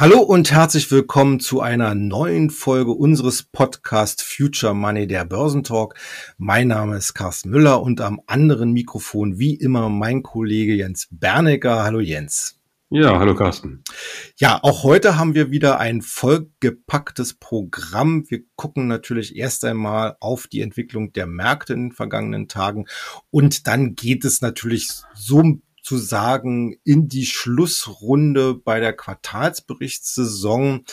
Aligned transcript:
Hallo 0.00 0.20
und 0.20 0.50
herzlich 0.50 0.90
willkommen 0.90 1.40
zu 1.40 1.60
einer 1.60 1.94
neuen 1.94 2.48
Folge 2.48 2.90
unseres 2.90 3.42
Podcast 3.42 4.22
Future 4.22 4.74
Money, 4.74 5.06
der 5.06 5.26
Börsentalk. 5.26 5.94
Mein 6.38 6.68
Name 6.68 6.96
ist 6.96 7.12
Carsten 7.12 7.50
Müller 7.50 7.82
und 7.82 8.00
am 8.00 8.18
anderen 8.26 8.72
Mikrofon 8.72 9.38
wie 9.38 9.56
immer 9.56 9.90
mein 9.90 10.22
Kollege 10.22 10.72
Jens 10.72 11.06
Bernecker. 11.10 11.84
Hallo 11.84 12.00
Jens. 12.00 12.58
Ja, 12.88 13.18
hallo 13.18 13.34
Carsten. 13.34 13.84
Ja, 14.38 14.58
auch 14.62 14.84
heute 14.84 15.18
haben 15.18 15.34
wir 15.34 15.50
wieder 15.50 15.78
ein 15.78 16.00
vollgepacktes 16.00 17.34
Programm. 17.34 18.24
Wir 18.30 18.40
gucken 18.56 18.88
natürlich 18.88 19.36
erst 19.36 19.66
einmal 19.66 20.16
auf 20.20 20.46
die 20.46 20.62
Entwicklung 20.62 21.12
der 21.12 21.26
Märkte 21.26 21.74
in 21.74 21.88
den 21.88 21.92
vergangenen 21.92 22.48
Tagen 22.48 22.86
und 23.30 23.66
dann 23.66 23.96
geht 23.96 24.24
es 24.24 24.40
natürlich 24.40 24.88
so 25.14 25.42
zu 25.42 25.62
sagen, 25.96 26.76
in 26.84 27.08
die 27.08 27.26
Schlussrunde 27.26 28.54
bei 28.54 28.80
der 28.80 28.92
Quartalsberichtssaison. 28.92 30.84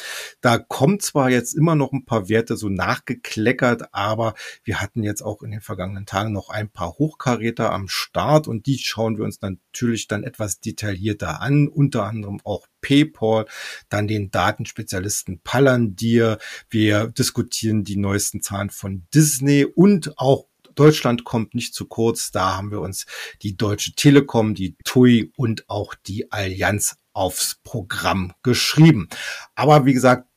Da 0.41 0.57
kommt 0.57 1.01
zwar 1.01 1.29
jetzt 1.29 1.53
immer 1.53 1.75
noch 1.75 1.91
ein 1.91 2.05
paar 2.05 2.29
Werte 2.29 2.57
so 2.57 2.69
nachgekleckert, 2.69 3.93
aber 3.93 4.33
wir 4.63 4.81
hatten 4.81 5.03
jetzt 5.03 5.21
auch 5.21 5.43
in 5.43 5.51
den 5.51 5.61
vergangenen 5.61 6.05
Tagen 6.05 6.33
noch 6.33 6.49
ein 6.49 6.69
paar 6.69 6.97
Hochkaräter 6.97 7.71
am 7.71 7.87
Start 7.87 8.47
und 8.47 8.65
die 8.65 8.77
schauen 8.77 9.17
wir 9.17 9.25
uns 9.25 9.39
natürlich 9.41 10.07
dann 10.07 10.23
etwas 10.23 10.59
detaillierter 10.59 11.41
an, 11.41 11.67
unter 11.67 12.03
anderem 12.03 12.39
auch 12.43 12.67
PayPal, 12.81 13.45
dann 13.89 14.07
den 14.07 14.31
Datenspezialisten 14.31 15.41
Palantir. 15.43 16.37
Wir 16.69 17.07
diskutieren 17.07 17.83
die 17.83 17.97
neuesten 17.97 18.41
Zahlen 18.41 18.69
von 18.69 19.07
Disney 19.13 19.65
und 19.65 20.17
auch 20.17 20.46
Deutschland 20.79 21.23
kommt 21.23 21.53
nicht 21.55 21.73
zu 21.73 21.85
kurz. 21.85 22.31
Da 22.31 22.57
haben 22.57 22.71
wir 22.71 22.81
uns 22.81 23.05
die 23.41 23.57
Deutsche 23.57 23.93
Telekom, 23.93 24.53
die 24.53 24.75
TUI 24.83 25.31
und 25.35 25.69
auch 25.69 25.95
die 25.95 26.31
Allianz 26.31 26.97
aufs 27.13 27.59
Programm 27.63 28.33
geschrieben. 28.43 29.09
Aber 29.55 29.85
wie 29.85 29.93
gesagt, 29.93 30.27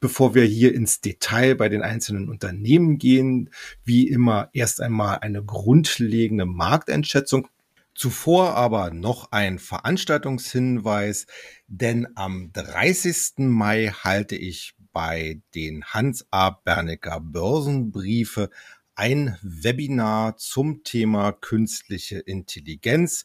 bevor 0.00 0.34
wir 0.34 0.44
hier 0.44 0.74
ins 0.74 1.00
Detail 1.00 1.54
bei 1.54 1.68
den 1.70 1.80
einzelnen 1.80 2.28
Unternehmen 2.28 2.98
gehen, 2.98 3.50
wie 3.84 4.08
immer 4.08 4.50
erst 4.52 4.80
einmal 4.82 5.20
eine 5.20 5.42
grundlegende 5.42 6.44
Markteinschätzung. 6.44 7.48
Zuvor 7.94 8.54
aber 8.54 8.90
noch 8.90 9.30
ein 9.30 9.58
Veranstaltungshinweis, 9.60 11.26
denn 11.68 12.08
am 12.16 12.50
30. 12.52 13.34
Mai 13.38 13.92
halte 14.02 14.34
ich 14.34 14.74
bei 14.92 15.40
den 15.54 15.84
Hans 15.84 16.26
A. 16.30 16.50
Bernecker 16.50 17.20
Börsenbriefe 17.20 18.50
ein 18.94 19.36
Webinar 19.42 20.36
zum 20.36 20.84
Thema 20.84 21.32
künstliche 21.32 22.18
Intelligenz. 22.18 23.24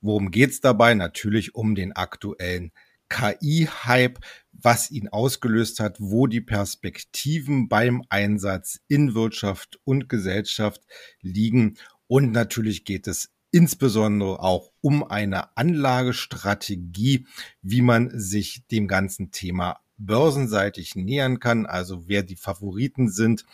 Worum 0.00 0.30
geht's 0.30 0.60
dabei? 0.60 0.94
Natürlich 0.94 1.54
um 1.54 1.74
den 1.74 1.92
aktuellen 1.92 2.72
KI-Hype, 3.08 4.18
was 4.52 4.90
ihn 4.90 5.08
ausgelöst 5.08 5.80
hat, 5.80 5.96
wo 6.00 6.26
die 6.26 6.40
Perspektiven 6.40 7.68
beim 7.68 8.02
Einsatz 8.08 8.80
in 8.88 9.14
Wirtschaft 9.14 9.78
und 9.84 10.08
Gesellschaft 10.08 10.82
liegen. 11.20 11.76
Und 12.06 12.32
natürlich 12.32 12.84
geht 12.84 13.06
es 13.06 13.30
insbesondere 13.50 14.40
auch 14.40 14.72
um 14.80 15.04
eine 15.04 15.56
Anlagestrategie, 15.56 17.26
wie 17.62 17.82
man 17.82 18.10
sich 18.18 18.66
dem 18.70 18.88
ganzen 18.88 19.30
Thema 19.30 19.80
börsenseitig 19.96 20.96
nähern 20.96 21.38
kann, 21.38 21.66
also 21.66 22.08
wer 22.08 22.24
die 22.24 22.36
Favoriten 22.36 23.08
sind 23.08 23.44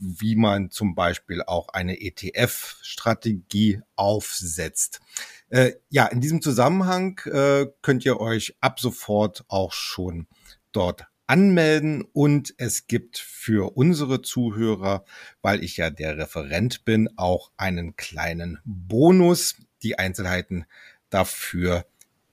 wie 0.00 0.36
man 0.36 0.70
zum 0.70 0.94
Beispiel 0.94 1.42
auch 1.42 1.68
eine 1.68 2.00
ETF-Strategie 2.00 3.80
aufsetzt. 3.96 5.00
Äh, 5.48 5.72
ja, 5.88 6.06
in 6.06 6.20
diesem 6.20 6.42
Zusammenhang 6.42 7.20
äh, 7.24 7.66
könnt 7.82 8.04
ihr 8.04 8.20
euch 8.20 8.56
ab 8.60 8.80
sofort 8.80 9.44
auch 9.48 9.72
schon 9.72 10.26
dort 10.72 11.06
anmelden 11.26 12.02
und 12.12 12.54
es 12.56 12.86
gibt 12.86 13.18
für 13.18 13.76
unsere 13.76 14.22
Zuhörer, 14.22 15.04
weil 15.42 15.62
ich 15.62 15.76
ja 15.76 15.90
der 15.90 16.16
Referent 16.16 16.84
bin, 16.84 17.08
auch 17.16 17.50
einen 17.56 17.96
kleinen 17.96 18.58
Bonus. 18.64 19.56
Die 19.82 19.98
Einzelheiten 19.98 20.64
dafür 21.10 21.84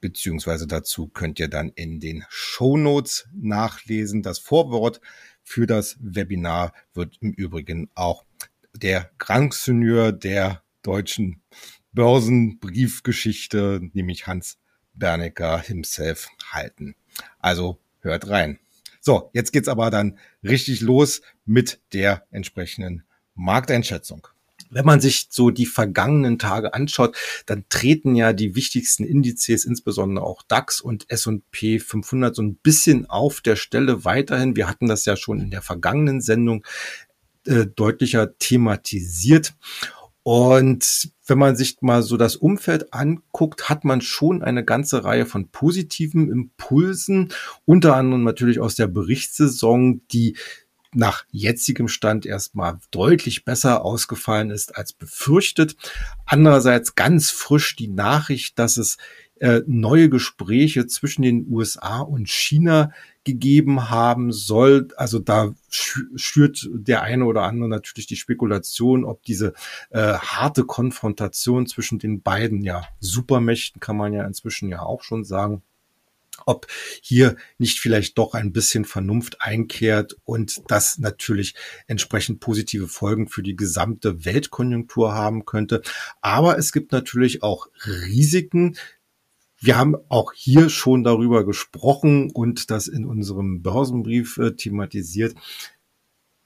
beziehungsweise 0.06 0.68
dazu 0.68 1.08
könnt 1.08 1.40
ihr 1.40 1.48
dann 1.48 1.70
in 1.70 2.00
den 2.00 2.26
Show 2.30 2.78
Notes 2.78 3.28
nachlesen. 3.34 4.22
Das 4.22 4.38
Vorwort 4.38 5.02
für 5.46 5.68
das 5.68 5.96
Webinar 6.02 6.74
wird 6.94 7.18
im 7.22 7.32
Übrigen 7.32 7.90
auch 7.96 8.26
der 8.74 9.12
Grand 9.20 9.54
Seigneur 9.54 10.12
der 10.12 10.64
deutschen 10.82 11.42
Börsenbriefgeschichte, 11.94 13.80
nämlich 13.94 14.28
Hans 14.28 14.58
Bernecker 14.96 15.62
himself, 15.62 16.28
halten. 16.52 16.96
Also 17.40 17.80
hört 18.00 18.28
rein. 18.28 18.60
So, 19.00 19.30
jetzt 19.34 19.54
geht's 19.54 19.68
aber 19.68 19.92
dann 19.92 20.18
richtig 20.44 20.82
los 20.82 21.22
mit 21.46 21.80
der 21.94 22.26
entsprechenden 22.32 23.04
Markteinschätzung 23.36 24.28
wenn 24.76 24.86
man 24.86 25.00
sich 25.00 25.28
so 25.30 25.52
die 25.52 25.66
vergangenen 25.66 26.38
Tage 26.38 26.74
anschaut, 26.74 27.16
dann 27.46 27.64
treten 27.70 28.14
ja 28.14 28.34
die 28.34 28.56
wichtigsten 28.56 29.06
Indizes, 29.06 29.64
insbesondere 29.64 30.26
auch 30.26 30.44
DAX 30.44 30.82
und 30.82 31.10
S&P 31.10 31.80
500 31.80 32.36
so 32.36 32.42
ein 32.42 32.58
bisschen 32.58 33.10
auf 33.10 33.40
der 33.40 33.56
Stelle 33.56 34.04
weiterhin. 34.04 34.58
Wir 34.58 34.68
hatten 34.68 34.88
das 34.88 35.06
ja 35.06 35.16
schon 35.16 35.40
in 35.40 35.50
der 35.50 35.62
vergangenen 35.62 36.20
Sendung 36.20 36.66
äh, 37.46 37.66
deutlicher 37.66 38.38
thematisiert. 38.38 39.54
Und 40.24 41.12
wenn 41.26 41.38
man 41.38 41.56
sich 41.56 41.78
mal 41.82 42.04
so 42.04 42.18
das 42.18 42.36
Umfeld 42.36 42.94
anguckt, 42.94 43.70
hat 43.70 43.86
man 43.86 44.02
schon 44.02 44.44
eine 44.44 44.66
ganze 44.66 45.06
Reihe 45.06 45.26
von 45.26 45.52
positiven 45.52 46.30
Impulsen, 46.30 47.32
unter 47.64 47.96
anderem 47.96 48.24
natürlich 48.24 48.60
aus 48.60 48.76
der 48.76 48.88
Berichtssaison, 48.88 50.02
die 50.12 50.36
nach 50.96 51.26
jetzigem 51.32 51.88
Stand 51.88 52.26
erstmal 52.26 52.80
deutlich 52.92 53.46
besser 53.46 53.84
ausgefallen 53.84 54.50
ist 54.50 54.76
als 54.76 54.94
befürchtet. 54.94 55.76
Andererseits 56.26 56.96
ganz 56.96 57.32
frisch 57.32 57.76
die 57.76 57.88
Nachricht, 57.88 58.58
dass 58.60 58.78
es 58.78 58.98
äh, 59.40 59.62
neue 59.68 60.10
Gespräche 60.10 60.88
zwischen 60.88 61.22
den 61.22 61.48
USA 61.50 62.00
und 62.00 62.30
China 62.30 62.92
gegeben 63.26 63.90
haben 63.90 64.32
soll. 64.32 64.88
Also 64.96 65.20
da 65.20 65.54
schürt 65.70 66.70
der 66.72 67.02
eine 67.02 67.26
oder 67.26 67.44
andere 67.44 67.68
natürlich 67.68 68.08
die 68.08 68.16
Spekulation, 68.16 69.04
ob 69.04 69.24
diese 69.24 69.54
äh, 69.90 70.14
harte 70.14 70.64
Konfrontation 70.64 71.68
zwischen 71.68 72.00
den 72.00 72.22
beiden 72.22 72.62
ja 72.62 72.88
Supermächten, 73.00 73.82
kann 73.82 73.98
man 73.98 74.14
ja 74.14 74.26
inzwischen 74.26 74.70
ja 74.70 74.82
auch 74.82 75.04
schon 75.04 75.26
sagen, 75.26 75.64
ob 76.46 76.68
hier 77.02 77.36
nicht 77.58 77.80
vielleicht 77.80 78.18
doch 78.18 78.34
ein 78.34 78.52
bisschen 78.52 78.86
Vernunft 78.86 79.42
einkehrt 79.42 80.16
und 80.24 80.62
das 80.68 80.98
natürlich 80.98 81.56
entsprechend 81.88 82.40
positive 82.40 82.88
Folgen 82.88 83.28
für 83.28 83.44
die 83.44 83.56
gesamte 83.56 84.26
Weltkonjunktur 84.26 85.14
haben 85.14 85.46
könnte. 85.46 85.82
Aber 86.22 86.58
es 86.58 86.72
gibt 86.72 86.92
natürlich 86.92 87.44
auch 87.44 87.68
Risiken, 87.86 88.78
wir 89.58 89.78
haben 89.78 89.96
auch 90.10 90.34
hier 90.34 90.70
schon 90.70 91.04
darüber 91.04 91.46
gesprochen 91.46 92.30
und 92.32 92.70
das 92.70 92.88
in 92.88 93.06
unserem 93.06 93.62
Börsenbrief 93.64 94.38
äh, 94.38 94.56
thematisiert 94.56 95.34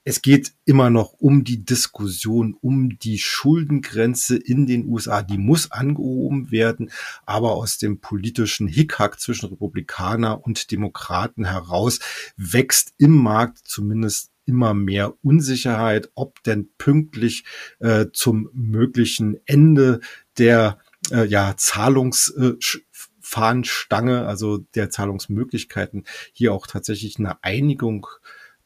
es 0.09 0.23
geht 0.23 0.53
immer 0.65 0.89
noch 0.89 1.13
um 1.19 1.43
die 1.43 1.63
Diskussion 1.63 2.57
um 2.61 2.97
die 2.97 3.19
Schuldengrenze 3.19 4.37
in 4.37 4.65
den 4.65 4.87
USA. 4.87 5.21
Die 5.21 5.37
muss 5.37 5.69
angehoben 5.69 6.49
werden, 6.49 6.89
aber 7.27 7.51
aus 7.51 7.77
dem 7.77 7.99
politischen 8.01 8.67
Hickhack 8.67 9.19
zwischen 9.19 9.49
Republikaner 9.49 10.43
und 10.43 10.71
Demokraten 10.71 11.45
heraus 11.45 11.99
wächst 12.37 12.95
im 12.97 13.17
Markt 13.17 13.59
zumindest 13.65 14.31
immer 14.45 14.73
mehr 14.73 15.13
Unsicherheit, 15.23 16.09
ob 16.15 16.41
denn 16.41 16.69
pünktlich 16.79 17.43
äh, 17.77 18.07
zum 18.11 18.49
möglichen 18.51 19.37
Ende 19.45 19.99
der 20.39 20.79
äh, 21.11 21.27
ja, 21.27 21.55
Zahlungs 21.55 22.29
äh, 22.29 22.55
also 24.25 24.57
der 24.73 24.89
Zahlungsmöglichkeiten, 24.89 26.05
hier 26.33 26.51
auch 26.51 26.65
tatsächlich 26.65 27.19
eine 27.19 27.43
Einigung 27.43 28.07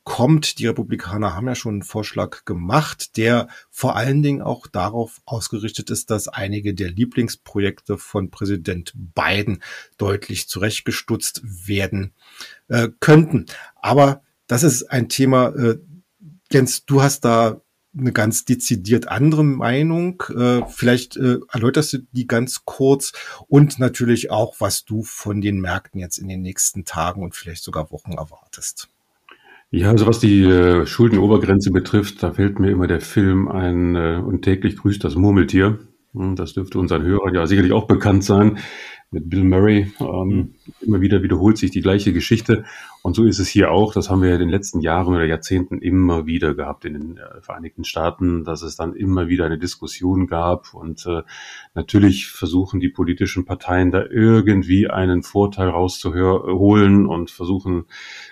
kommt. 0.03 0.59
Die 0.59 0.67
Republikaner 0.67 1.35
haben 1.35 1.47
ja 1.47 1.55
schon 1.55 1.75
einen 1.75 1.83
Vorschlag 1.83 2.45
gemacht, 2.45 3.17
der 3.17 3.47
vor 3.69 3.95
allen 3.95 4.21
Dingen 4.21 4.41
auch 4.41 4.67
darauf 4.67 5.21
ausgerichtet 5.25 5.89
ist, 5.89 6.09
dass 6.09 6.27
einige 6.27 6.73
der 6.73 6.91
Lieblingsprojekte 6.91 7.97
von 7.97 8.29
Präsident 8.29 8.93
Biden 8.95 9.63
deutlich 9.97 10.47
zurechtgestutzt 10.47 11.41
werden 11.43 12.13
äh, 12.67 12.89
könnten. 12.99 13.45
Aber 13.75 14.21
das 14.47 14.63
ist 14.63 14.83
ein 14.83 15.09
Thema, 15.09 15.49
äh, 15.55 15.77
Jens, 16.51 16.85
du 16.85 17.01
hast 17.01 17.21
da 17.21 17.61
eine 17.97 18.11
ganz 18.11 18.45
dezidiert 18.45 19.07
andere 19.07 19.43
Meinung. 19.43 20.21
Äh, 20.35 20.65
vielleicht 20.67 21.15
äh, 21.17 21.39
erläuterst 21.51 21.93
du 21.93 21.97
die 22.11 22.27
ganz 22.27 22.65
kurz 22.65 23.13
und 23.47 23.79
natürlich 23.79 24.31
auch, 24.31 24.55
was 24.59 24.83
du 24.83 25.03
von 25.03 25.41
den 25.41 25.61
Märkten 25.61 25.99
jetzt 25.99 26.17
in 26.17 26.27
den 26.27 26.41
nächsten 26.41 26.85
Tagen 26.85 27.23
und 27.23 27.35
vielleicht 27.35 27.63
sogar 27.63 27.91
Wochen 27.91 28.13
erwartest. 28.13 28.89
Ja, 29.75 29.89
also 29.89 30.05
was 30.05 30.19
die 30.19 30.43
äh, 30.43 30.85
Schuldenobergrenze 30.85 31.71
betrifft, 31.71 32.21
da 32.21 32.31
fällt 32.31 32.59
mir 32.59 32.69
immer 32.69 32.85
der 32.85 33.01
Film 33.01 33.47
ein 33.47 33.95
äh, 33.95 34.21
und 34.23 34.43
täglich 34.43 34.77
grüßt 34.77 35.03
das 35.03 35.15
Murmeltier. 35.15 35.79
Hm, 36.13 36.35
das 36.35 36.53
dürfte 36.53 36.77
unseren 36.77 37.01
Hörern 37.01 37.33
ja 37.33 37.47
sicherlich 37.47 37.73
auch 37.73 37.87
bekannt 37.87 38.23
sein. 38.23 38.59
Mit 39.13 39.29
Bill 39.29 39.43
Murray. 39.43 39.91
Ähm, 39.99 40.27
mhm. 40.27 40.55
Immer 40.81 41.01
wieder 41.01 41.23
wiederholt 41.23 41.57
sich 41.57 41.71
die 41.71 41.81
gleiche 41.81 42.13
Geschichte. 42.13 42.65
Und 43.03 43.15
so 43.15 43.25
ist 43.25 43.39
es 43.39 43.49
hier 43.49 43.69
auch. 43.69 43.93
Das 43.93 44.09
haben 44.09 44.21
wir 44.21 44.29
ja 44.29 44.35
in 44.35 44.39
den 44.39 44.49
letzten 44.49 44.79
Jahren 44.79 45.13
oder 45.13 45.25
Jahrzehnten 45.25 45.79
immer 45.79 46.25
wieder 46.25 46.55
gehabt 46.55 46.85
in 46.85 46.93
den 46.93 47.17
äh, 47.17 47.41
Vereinigten 47.41 47.83
Staaten, 47.83 48.45
dass 48.45 48.61
es 48.61 48.77
dann 48.77 48.95
immer 48.95 49.27
wieder 49.27 49.45
eine 49.45 49.59
Diskussion 49.59 50.25
gab. 50.25 50.73
Und 50.73 51.05
äh, 51.05 51.23
natürlich 51.73 52.27
versuchen 52.27 52.79
die 52.79 52.87
politischen 52.87 53.43
Parteien 53.43 53.91
da 53.91 54.05
irgendwie 54.09 54.89
einen 54.89 55.21
Vorteil 55.21 55.67
rauszuholen 55.67 57.05
und 57.05 57.29
versuchen, 57.29 57.85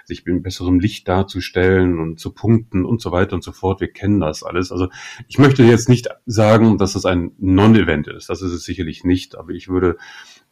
sich 0.05 0.25
in 0.25 0.41
besserem 0.41 0.79
Licht 0.79 1.05
darzustellen 1.07 1.99
und 1.99 2.19
zu 2.19 2.33
punkten 2.33 2.85
und 2.85 3.01
so 3.01 3.11
weiter 3.11 3.35
und 3.35 3.43
so 3.43 3.51
fort. 3.51 3.81
Wir 3.81 3.91
kennen 3.91 4.21
das 4.21 4.41
alles. 4.41 4.71
Also 4.71 4.87
ich 5.27 5.37
möchte 5.37 5.63
jetzt 5.63 5.89
nicht 5.89 6.07
sagen, 6.25 6.77
dass 6.77 6.95
es 6.95 7.05
ein 7.05 7.33
Non-Event 7.39 8.07
ist. 8.07 8.29
Das 8.29 8.41
ist 8.41 8.53
es 8.53 8.63
sicherlich 8.63 9.03
nicht. 9.03 9.35
Aber 9.35 9.51
ich 9.51 9.67
würde 9.67 9.97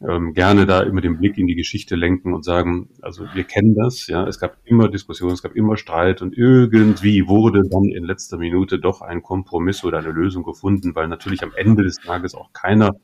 ähm, 0.06 0.32
gerne 0.32 0.66
da 0.66 0.80
immer 0.80 1.00
den 1.00 1.18
Blick 1.18 1.36
in 1.36 1.46
die 1.46 1.54
Geschichte 1.54 1.94
lenken 1.94 2.32
und 2.32 2.44
sagen, 2.44 2.88
also 3.02 3.24
wir 3.34 3.44
kennen 3.44 3.74
das, 3.74 4.06
ja, 4.06 4.26
es 4.26 4.38
gab 4.38 4.56
immer 4.64 4.88
Diskussionen, 4.88 5.34
es 5.34 5.42
gab 5.42 5.54
immer 5.54 5.76
Streit 5.76 6.22
und 6.22 6.36
irgendwie 6.36 7.28
wurde 7.28 7.62
dann 7.68 7.84
in 7.84 8.04
letzter 8.04 8.38
Minute 8.38 8.78
doch 8.78 9.02
ein 9.02 9.22
Kompromiss 9.22 9.84
oder 9.84 9.98
eine 9.98 10.10
Lösung 10.10 10.42
gefunden, 10.42 10.94
weil 10.94 11.08
natürlich 11.08 11.42
am 11.42 11.52
Ende 11.54 11.84
des 11.84 11.96
Tages 11.96 12.34
auch 12.34 12.52
keiner 12.52 12.96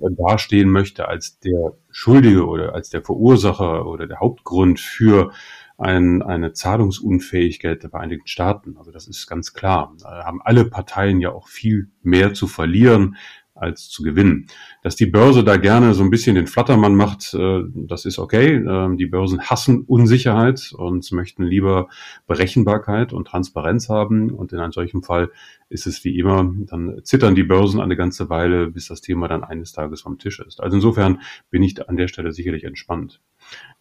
äh, 0.00 0.08
dastehen 0.10 0.70
möchte 0.70 1.08
als 1.08 1.38
der 1.40 1.74
Schuldige 1.90 2.46
oder 2.46 2.74
als 2.74 2.88
der 2.88 3.02
Verursacher 3.02 3.86
oder 3.86 4.06
der 4.06 4.20
Hauptgrund 4.20 4.80
für 4.80 5.32
ein, 5.76 6.22
eine 6.22 6.52
Zahlungsunfähigkeit 6.52 7.82
der 7.82 7.90
Vereinigten 7.90 8.28
Staaten. 8.28 8.76
Also 8.78 8.92
das 8.92 9.08
ist 9.08 9.26
ganz 9.26 9.52
klar. 9.52 9.94
Da 10.00 10.24
haben 10.24 10.40
alle 10.42 10.64
Parteien 10.64 11.20
ja 11.20 11.32
auch 11.32 11.48
viel 11.48 11.90
mehr 12.02 12.34
zu 12.34 12.46
verlieren, 12.46 13.16
als 13.62 13.88
zu 13.88 14.02
gewinnen. 14.02 14.46
Dass 14.82 14.96
die 14.96 15.06
Börse 15.06 15.44
da 15.44 15.56
gerne 15.56 15.94
so 15.94 16.02
ein 16.02 16.10
bisschen 16.10 16.34
den 16.34 16.46
Flattermann 16.46 16.94
macht, 16.94 17.32
äh, 17.34 17.62
das 17.74 18.04
ist 18.04 18.18
okay. 18.18 18.56
Ähm, 18.56 18.96
die 18.96 19.06
Börsen 19.06 19.40
hassen 19.42 19.82
Unsicherheit 19.82 20.72
und 20.76 21.10
möchten 21.12 21.44
lieber 21.44 21.88
Berechenbarkeit 22.26 23.12
und 23.12 23.28
Transparenz 23.28 23.88
haben. 23.88 24.30
Und 24.30 24.52
in 24.52 24.58
einem 24.58 24.72
solchen 24.72 25.02
Fall 25.02 25.30
ist 25.68 25.86
es 25.86 26.04
wie 26.04 26.18
immer, 26.18 26.52
dann 26.66 27.00
zittern 27.04 27.34
die 27.34 27.44
Börsen 27.44 27.80
eine 27.80 27.96
ganze 27.96 28.28
Weile, 28.28 28.68
bis 28.68 28.88
das 28.88 29.00
Thema 29.00 29.28
dann 29.28 29.44
eines 29.44 29.72
Tages 29.72 30.02
vom 30.02 30.18
Tisch 30.18 30.40
ist. 30.40 30.60
Also 30.60 30.76
insofern 30.76 31.20
bin 31.50 31.62
ich 31.62 31.88
an 31.88 31.96
der 31.96 32.08
Stelle 32.08 32.32
sicherlich 32.32 32.64
entspannt. 32.64 33.20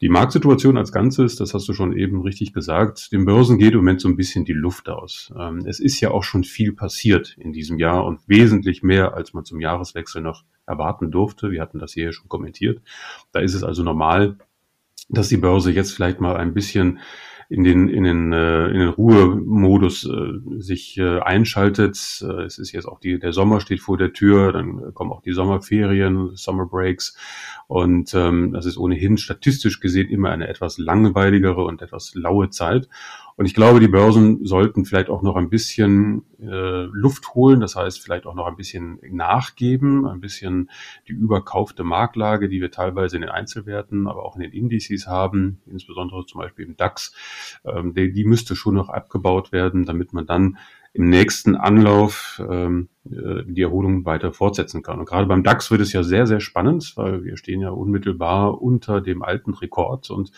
Die 0.02 0.10
Marktsituation 0.10 0.78
als 0.78 0.92
Ganzes, 0.92 1.36
das 1.36 1.54
hast 1.54 1.68
du 1.68 1.74
schon 1.74 1.96
eben 1.96 2.22
richtig 2.22 2.54
gesagt, 2.54 3.12
den 3.12 3.26
Börsen 3.26 3.60
geht 3.60 3.74
im 3.74 3.78
Moment 3.78 4.02
so 4.02 4.08
ein 4.08 4.18
bisschen 4.18 4.46
die 4.46 4.54
Luft 4.54 4.90
aus. 4.90 5.32
Ähm, 5.38 5.64
es 5.68 5.80
ist 5.80 6.02
ja 6.02 6.10
auch 6.10 6.24
schon 6.24 6.44
viel 6.44 6.74
passiert 6.74 7.36
in 7.38 7.54
diesem 7.54 7.78
Jahr 7.78 8.04
und 8.06 8.28
wesentlich 8.28 8.82
mehr, 8.82 9.14
als 9.14 9.34
man 9.34 9.46
zum 9.46 9.60
Jahreswechsel 9.60 10.22
noch 10.22 10.44
erwarten 10.66 11.12
durfte. 11.12 11.52
Wir 11.52 11.62
hatten 11.62 11.78
das 11.78 11.94
hier 11.94 12.14
schon 12.14 12.30
kommentiert. 12.30 12.82
Da 13.32 13.42
ist 13.42 13.54
es 13.54 13.64
also 13.64 13.84
normal, 13.84 14.38
dass 15.10 15.30
die 15.30 15.38
Börse 15.38 15.72
jetzt 15.72 15.92
vielleicht 15.92 16.20
mal 16.20 16.36
ein 16.36 16.54
bisschen 16.54 17.00
in 17.52 17.66
den, 17.66 17.90
in 17.90 18.06
den, 18.06 18.32
äh, 18.32 18.68
in 18.68 18.80
den 18.80 18.88
Ruhemodus 18.88 20.06
äh, 20.06 20.62
sich 20.62 20.98
äh, 20.98 21.20
einschaltet. 21.20 22.24
Äh, 22.26 22.44
es 22.44 22.58
ist 22.58 22.72
jetzt 22.72 22.86
auch 22.86 23.02
die, 23.02 23.20
der 23.20 23.34
Sommer 23.34 23.60
steht 23.60 23.82
vor 23.82 23.98
der 23.98 24.14
Tür, 24.14 24.54
dann 24.54 24.94
kommen 24.94 25.12
auch 25.12 25.22
die 25.22 25.34
Sommerferien, 25.34 26.32
Summer 26.38 26.66
Breaks. 26.66 27.18
Und 27.68 28.14
ähm, 28.14 28.54
das 28.54 28.66
ist 28.66 28.78
ohnehin 28.78 29.18
statistisch 29.18 29.82
gesehen 29.82 30.08
immer 30.08 30.30
eine 30.30 30.48
etwas 30.48 30.78
langweiligere 30.78 31.66
und 31.66 31.82
etwas 31.82 32.16
laue 32.16 32.52
Zeit. 32.52 32.88
Und 33.42 33.48
ich 33.48 33.56
glaube, 33.56 33.80
die 33.80 33.88
Börsen 33.88 34.46
sollten 34.46 34.86
vielleicht 34.86 35.10
auch 35.10 35.24
noch 35.24 35.36
ein 35.36 35.50
bisschen 35.50 36.26
äh, 36.40 36.84
Luft 36.92 37.34
holen, 37.34 37.60
das 37.60 37.76
heißt 37.76 38.00
vielleicht 38.00 38.28
auch 38.28 38.36
noch 38.36 38.46
ein 38.46 38.56
bisschen 38.56 39.00
nachgeben, 39.10 40.06
ein 40.06 40.22
bisschen 40.22 40.70
die 41.08 41.14
überkaufte 41.14 41.84
Marktlage, 41.84 42.50
die 42.50 42.62
wir 42.62 42.70
teilweise 42.70 43.16
in 43.16 43.24
den 43.24 43.32
Einzelwerten, 43.32 44.06
aber 44.06 44.26
auch 44.26 44.36
in 44.36 44.44
den 44.44 44.52
Indizes 44.52 45.08
haben, 45.08 45.60
insbesondere 45.66 46.24
zum 46.28 46.40
Beispiel 46.40 46.68
im 46.68 46.78
DAX, 46.78 47.16
ähm, 47.66 47.96
die, 47.96 48.14
die 48.14 48.26
müsste 48.26 48.56
schon 48.56 48.76
noch 48.76 48.90
abgebaut 48.90 49.52
werden, 49.52 49.88
damit 49.88 50.14
man 50.14 50.28
dann 50.28 50.60
im 50.94 51.10
nächsten 51.10 51.56
Anlauf 51.56 52.42
ähm, 52.50 52.90
äh, 53.06 53.44
die 53.46 53.62
Erholung 53.62 54.06
weiter 54.06 54.34
fortsetzen 54.34 54.84
kann. 54.84 55.00
Und 55.00 55.06
gerade 55.06 55.26
beim 55.26 55.44
DAX 55.44 55.72
wird 55.72 55.82
es 55.82 55.94
ja 55.94 56.04
sehr, 56.04 56.28
sehr 56.28 56.42
spannend, 56.42 56.94
weil 56.98 57.24
wir 57.24 57.38
stehen 57.38 57.62
ja 57.62 57.70
unmittelbar 57.70 58.62
unter 58.62 59.00
dem 59.00 59.24
alten 59.24 59.54
Rekord 59.54 60.10
und 60.10 60.32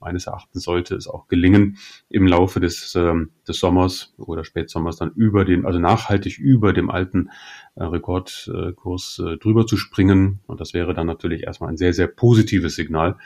meines 0.00 0.26
Erachtens 0.26 0.64
sollte 0.64 0.94
es 0.96 1.08
auch 1.08 1.28
gelingen, 1.28 1.76
im 2.08 2.26
Laufe 2.26 2.58
des, 2.58 2.94
ähm, 2.94 3.30
des 3.46 3.60
Sommers 3.60 4.14
oder 4.16 4.44
Spätsommers 4.44 4.96
dann 4.96 5.12
über 5.14 5.44
den, 5.44 5.66
also 5.66 5.78
nachhaltig 5.78 6.38
über 6.38 6.72
dem 6.72 6.90
alten 6.90 7.30
Rekordkurs 7.86 9.22
äh, 9.24 9.36
drüber 9.36 9.66
zu 9.66 9.76
springen. 9.76 10.40
Und 10.46 10.60
das 10.60 10.74
wäre 10.74 10.94
dann 10.94 11.06
natürlich 11.06 11.44
erstmal 11.44 11.70
ein 11.70 11.76
sehr, 11.76 11.92
sehr 11.92 12.06
positives 12.06 12.74
Signal. 12.74 13.16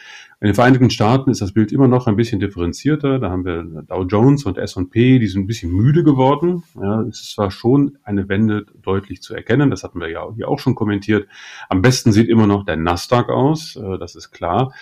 In 0.40 0.46
den 0.46 0.54
Vereinigten 0.54 0.90
Staaten 0.90 1.30
ist 1.30 1.40
das 1.40 1.52
Bild 1.52 1.72
immer 1.72 1.88
noch 1.88 2.06
ein 2.06 2.16
bisschen 2.16 2.40
differenzierter. 2.40 3.18
Da 3.18 3.30
haben 3.30 3.44
wir 3.44 3.62
Dow 3.62 4.02
Jones 4.02 4.44
und 4.44 4.58
S&P, 4.58 5.18
die 5.18 5.28
sind 5.28 5.42
ein 5.42 5.46
bisschen 5.46 5.72
müde 5.72 6.02
geworden. 6.02 6.64
Ja, 6.74 7.02
es 7.02 7.20
ist 7.20 7.32
zwar 7.32 7.50
schon 7.50 7.98
eine 8.02 8.28
Wende 8.28 8.66
deutlich 8.82 9.22
zu 9.22 9.34
erkennen, 9.34 9.70
das 9.70 9.84
hatten 9.84 10.00
wir 10.00 10.08
ja 10.08 10.26
hier 10.34 10.48
auch 10.48 10.58
schon 10.58 10.74
kommentiert. 10.74 11.28
Am 11.68 11.80
besten 11.80 12.12
sieht 12.12 12.28
immer 12.28 12.46
noch 12.46 12.64
der 12.64 12.76
Nasdaq 12.76 13.28
aus, 13.28 13.76
äh, 13.76 13.98
das 13.98 14.16
ist 14.16 14.32
klar 14.32 14.72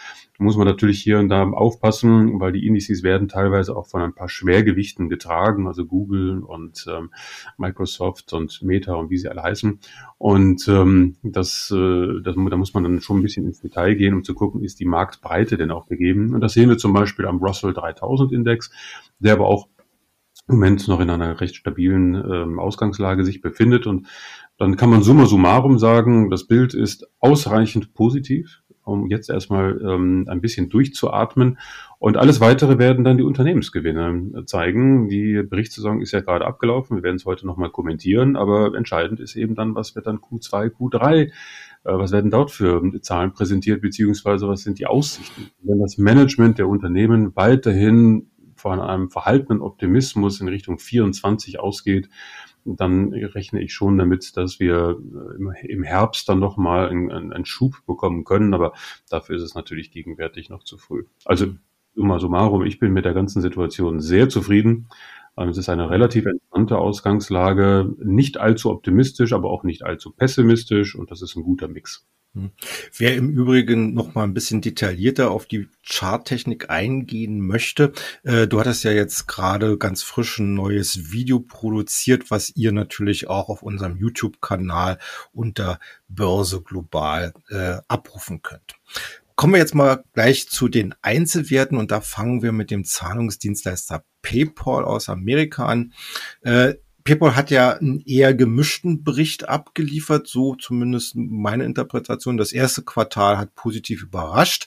muss 0.40 0.56
man 0.56 0.66
natürlich 0.66 1.00
hier 1.00 1.18
und 1.18 1.28
da 1.28 1.42
aufpassen, 1.48 2.40
weil 2.40 2.52
die 2.52 2.66
Indizes 2.66 3.02
werden 3.02 3.28
teilweise 3.28 3.76
auch 3.76 3.86
von 3.86 4.02
ein 4.02 4.14
paar 4.14 4.28
Schwergewichten 4.28 5.08
getragen, 5.08 5.66
also 5.66 5.84
Google 5.84 6.42
und 6.42 6.86
ähm, 6.88 7.10
Microsoft 7.58 8.32
und 8.32 8.62
Meta 8.62 8.94
und 8.94 9.10
wie 9.10 9.18
sie 9.18 9.28
alle 9.28 9.42
heißen. 9.42 9.78
Und 10.18 10.66
ähm, 10.68 11.16
das, 11.22 11.72
äh, 11.74 12.22
das, 12.22 12.34
da 12.34 12.56
muss 12.56 12.74
man 12.74 12.82
dann 12.82 13.00
schon 13.00 13.18
ein 13.18 13.22
bisschen 13.22 13.46
ins 13.46 13.60
Detail 13.60 13.94
gehen, 13.94 14.14
um 14.14 14.24
zu 14.24 14.34
gucken, 14.34 14.62
ist 14.62 14.80
die 14.80 14.86
Marktbreite 14.86 15.56
denn 15.56 15.70
auch 15.70 15.86
gegeben. 15.86 16.34
Und 16.34 16.40
das 16.40 16.54
sehen 16.54 16.68
wir 16.68 16.78
zum 16.78 16.92
Beispiel 16.92 17.26
am 17.26 17.38
Russell 17.38 17.72
3000 17.72 18.32
Index, 18.32 18.70
der 19.18 19.34
aber 19.34 19.46
auch 19.46 19.68
im 20.48 20.56
Moment 20.56 20.88
noch 20.88 21.00
in 21.00 21.10
einer 21.10 21.40
recht 21.40 21.54
stabilen 21.54 22.14
ähm, 22.14 22.58
Ausgangslage 22.58 23.24
sich 23.24 23.40
befindet. 23.40 23.86
Und 23.86 24.06
dann 24.58 24.76
kann 24.76 24.90
man 24.90 25.02
summa 25.02 25.26
summarum 25.26 25.78
sagen, 25.78 26.30
das 26.30 26.46
Bild 26.46 26.74
ist 26.74 27.08
ausreichend 27.20 27.94
positiv 27.94 28.62
um 28.84 29.06
jetzt 29.06 29.30
erstmal 29.30 29.80
ähm, 29.82 30.26
ein 30.28 30.40
bisschen 30.40 30.68
durchzuatmen. 30.68 31.58
Und 31.98 32.16
alles 32.16 32.40
weitere 32.40 32.78
werden 32.78 33.04
dann 33.04 33.18
die 33.18 33.22
Unternehmensgewinne 33.22 34.44
zeigen. 34.46 35.08
Die 35.08 35.42
Berichtssaison 35.42 36.00
ist 36.00 36.12
ja 36.12 36.20
gerade 36.20 36.46
abgelaufen. 36.46 36.96
Wir 36.96 37.02
werden 37.02 37.16
es 37.16 37.26
heute 37.26 37.46
nochmal 37.46 37.70
kommentieren. 37.70 38.36
Aber 38.36 38.74
entscheidend 38.74 39.20
ist 39.20 39.36
eben 39.36 39.54
dann, 39.54 39.74
was 39.74 39.94
wird 39.94 40.06
dann 40.06 40.18
Q2, 40.18 40.70
Q3 40.70 41.30
äh, 41.84 41.92
was 41.98 42.12
werden 42.12 42.30
dort 42.30 42.50
für 42.50 42.82
Zahlen 43.00 43.32
präsentiert, 43.32 43.80
beziehungsweise 43.82 44.48
was 44.48 44.62
sind 44.62 44.78
die 44.78 44.86
Aussichten? 44.86 45.50
Wenn 45.62 45.80
das 45.80 45.98
Management 45.98 46.58
der 46.58 46.68
Unternehmen 46.68 47.34
weiterhin 47.36 48.30
von 48.54 48.80
einem 48.80 49.10
verhaltenen 49.10 49.62
Optimismus 49.62 50.40
in 50.40 50.48
Richtung 50.48 50.78
24 50.78 51.60
ausgeht, 51.60 52.10
dann 52.64 53.12
rechne 53.12 53.60
ich 53.60 53.72
schon 53.72 53.98
damit, 53.98 54.36
dass 54.36 54.60
wir 54.60 54.98
äh, 55.62 55.66
im 55.66 55.82
Herbst 55.82 56.28
dann 56.28 56.38
nochmal 56.38 56.88
einen, 56.88 57.32
einen 57.32 57.44
Schub 57.44 57.84
bekommen 57.86 58.24
können. 58.24 58.54
Aber 58.54 58.72
dafür 59.08 59.36
ist 59.36 59.42
es 59.42 59.54
natürlich 59.54 59.90
gegenwärtig 59.90 60.50
noch 60.50 60.64
zu 60.64 60.78
früh. 60.78 61.04
Also 61.24 61.54
summa 61.94 62.18
summarum, 62.18 62.64
ich 62.64 62.78
bin 62.78 62.92
mit 62.92 63.04
der 63.04 63.14
ganzen 63.14 63.42
Situation 63.42 64.00
sehr 64.00 64.28
zufrieden. 64.28 64.88
Es 65.36 65.56
ist 65.56 65.68
eine 65.68 65.88
relativ 65.88 66.26
entspannte 66.26 66.76
Ausgangslage, 66.76 67.94
nicht 67.98 68.38
allzu 68.38 68.70
optimistisch, 68.70 69.32
aber 69.32 69.50
auch 69.50 69.62
nicht 69.62 69.84
allzu 69.84 70.10
pessimistisch 70.10 70.94
und 70.94 71.10
das 71.10 71.22
ist 71.22 71.36
ein 71.36 71.42
guter 71.42 71.68
Mix. 71.68 72.06
Hm. 72.34 72.52
Wer 72.96 73.16
im 73.16 73.28
Übrigen 73.28 73.92
noch 73.92 74.14
mal 74.14 74.22
ein 74.22 74.34
bisschen 74.34 74.60
detaillierter 74.60 75.32
auf 75.32 75.46
die 75.46 75.68
Charttechnik 75.82 76.70
eingehen 76.70 77.40
möchte, 77.40 77.92
äh, 78.22 78.46
du 78.46 78.60
hattest 78.60 78.84
ja 78.84 78.92
jetzt 78.92 79.26
gerade 79.26 79.76
ganz 79.78 80.04
frisch 80.04 80.38
ein 80.38 80.54
neues 80.54 81.10
Video 81.10 81.40
produziert, 81.40 82.30
was 82.30 82.54
ihr 82.54 82.70
natürlich 82.70 83.28
auch 83.28 83.48
auf 83.48 83.62
unserem 83.62 83.96
YouTube-Kanal 83.96 84.98
unter 85.32 85.80
Börse 86.08 86.62
Global 86.62 87.34
äh, 87.48 87.78
abrufen 87.88 88.42
könnt. 88.42 88.76
Kommen 89.34 89.54
wir 89.54 89.60
jetzt 89.60 89.74
mal 89.74 90.04
gleich 90.12 90.48
zu 90.48 90.68
den 90.68 90.94
Einzelwerten 91.02 91.78
und 91.78 91.90
da 91.90 92.00
fangen 92.00 92.42
wir 92.42 92.52
mit 92.52 92.70
dem 92.70 92.84
Zahlungsdienstleister 92.84 94.04
PayPal 94.22 94.84
aus 94.84 95.08
Amerika 95.08 95.66
an. 95.66 95.94
Äh, 96.42 96.74
PayPal 97.04 97.36
hat 97.36 97.50
ja 97.50 97.72
einen 97.72 98.00
eher 98.00 98.34
gemischten 98.34 99.04
Bericht 99.04 99.48
abgeliefert, 99.48 100.26
so 100.26 100.54
zumindest 100.54 101.14
meine 101.16 101.64
Interpretation. 101.64 102.36
Das 102.36 102.52
erste 102.52 102.82
Quartal 102.82 103.38
hat 103.38 103.54
positiv 103.54 104.02
überrascht, 104.02 104.66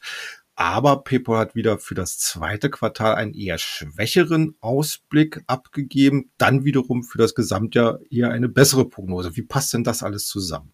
aber 0.55 1.03
PayPal 1.03 1.37
hat 1.37 1.55
wieder 1.55 1.79
für 1.79 1.95
das 1.95 2.19
zweite 2.19 2.69
Quartal 2.69 3.15
einen 3.15 3.33
eher 3.33 3.57
schwächeren 3.57 4.55
Ausblick 4.59 5.41
abgegeben, 5.47 6.31
dann 6.37 6.63
wiederum 6.63 7.03
für 7.03 7.17
das 7.17 7.35
Gesamtjahr 7.35 7.99
eher 8.09 8.31
eine 8.31 8.49
bessere 8.49 8.87
Prognose. 8.87 9.35
Wie 9.35 9.41
passt 9.41 9.73
denn 9.73 9.83
das 9.83 10.03
alles 10.03 10.27
zusammen? 10.27 10.73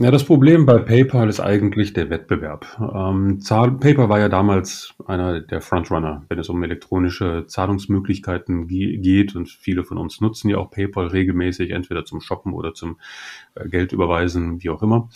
Ja, 0.00 0.12
das 0.12 0.22
Problem 0.22 0.64
bei 0.64 0.78
PayPal 0.78 1.28
ist 1.28 1.40
eigentlich 1.40 1.92
der 1.92 2.08
Wettbewerb. 2.08 2.66
Ähm, 2.78 3.40
PayPal 3.80 4.08
war 4.08 4.20
ja 4.20 4.28
damals 4.28 4.94
einer 5.06 5.40
der 5.40 5.60
Frontrunner, 5.60 6.24
wenn 6.28 6.38
es 6.38 6.48
um 6.48 6.62
elektronische 6.62 7.46
Zahlungsmöglichkeiten 7.48 8.68
geht 8.68 9.34
und 9.34 9.48
viele 9.48 9.82
von 9.82 9.98
uns 9.98 10.20
nutzen 10.20 10.50
ja 10.50 10.58
auch 10.58 10.70
PayPal 10.70 11.08
regelmäßig, 11.08 11.72
entweder 11.72 12.04
zum 12.04 12.20
Shoppen 12.20 12.52
oder 12.52 12.74
zum 12.74 13.00
äh, 13.56 13.68
Geldüberweisen, 13.68 14.62
wie 14.62 14.70
auch 14.70 14.84
immer. 14.84 15.08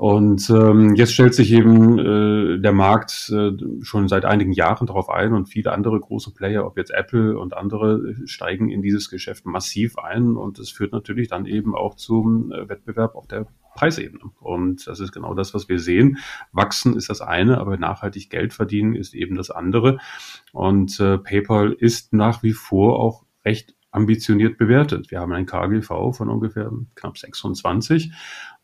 Und 0.00 0.48
ähm, 0.48 0.94
jetzt 0.94 1.12
stellt 1.12 1.34
sich 1.34 1.52
eben 1.52 1.98
äh, 1.98 2.58
der 2.58 2.72
Markt 2.72 3.30
äh, 3.36 3.50
schon 3.82 4.08
seit 4.08 4.24
einigen 4.24 4.52
Jahren 4.52 4.86
darauf 4.86 5.10
ein 5.10 5.34
und 5.34 5.50
viele 5.50 5.72
andere 5.72 6.00
große 6.00 6.32
Player, 6.32 6.64
ob 6.64 6.78
jetzt 6.78 6.90
Apple 6.90 7.38
und 7.38 7.52
andere, 7.52 8.14
steigen 8.24 8.70
in 8.70 8.80
dieses 8.80 9.10
Geschäft 9.10 9.44
massiv 9.44 9.98
ein 9.98 10.36
und 10.36 10.58
es 10.58 10.70
führt 10.70 10.92
natürlich 10.92 11.28
dann 11.28 11.44
eben 11.44 11.74
auch 11.74 11.96
zum 11.96 12.50
äh, 12.50 12.66
Wettbewerb 12.66 13.14
auf 13.14 13.26
der 13.26 13.44
Preisebene. 13.74 14.24
Und 14.40 14.86
das 14.86 15.00
ist 15.00 15.12
genau 15.12 15.34
das, 15.34 15.52
was 15.52 15.68
wir 15.68 15.78
sehen. 15.78 16.16
Wachsen 16.50 16.96
ist 16.96 17.10
das 17.10 17.20
eine, 17.20 17.58
aber 17.58 17.76
nachhaltig 17.76 18.30
Geld 18.30 18.54
verdienen 18.54 18.94
ist 18.96 19.12
eben 19.12 19.36
das 19.36 19.50
andere. 19.50 19.98
Und 20.52 20.98
äh, 20.98 21.18
PayPal 21.18 21.72
ist 21.74 22.14
nach 22.14 22.42
wie 22.42 22.54
vor 22.54 22.98
auch 22.98 23.26
recht 23.44 23.74
ambitioniert 23.90 24.58
bewertet. 24.58 25.10
Wir 25.10 25.20
haben 25.20 25.32
ein 25.32 25.46
KGV 25.46 26.12
von 26.12 26.28
ungefähr 26.28 26.70
knapp 26.94 27.18
26 27.18 28.12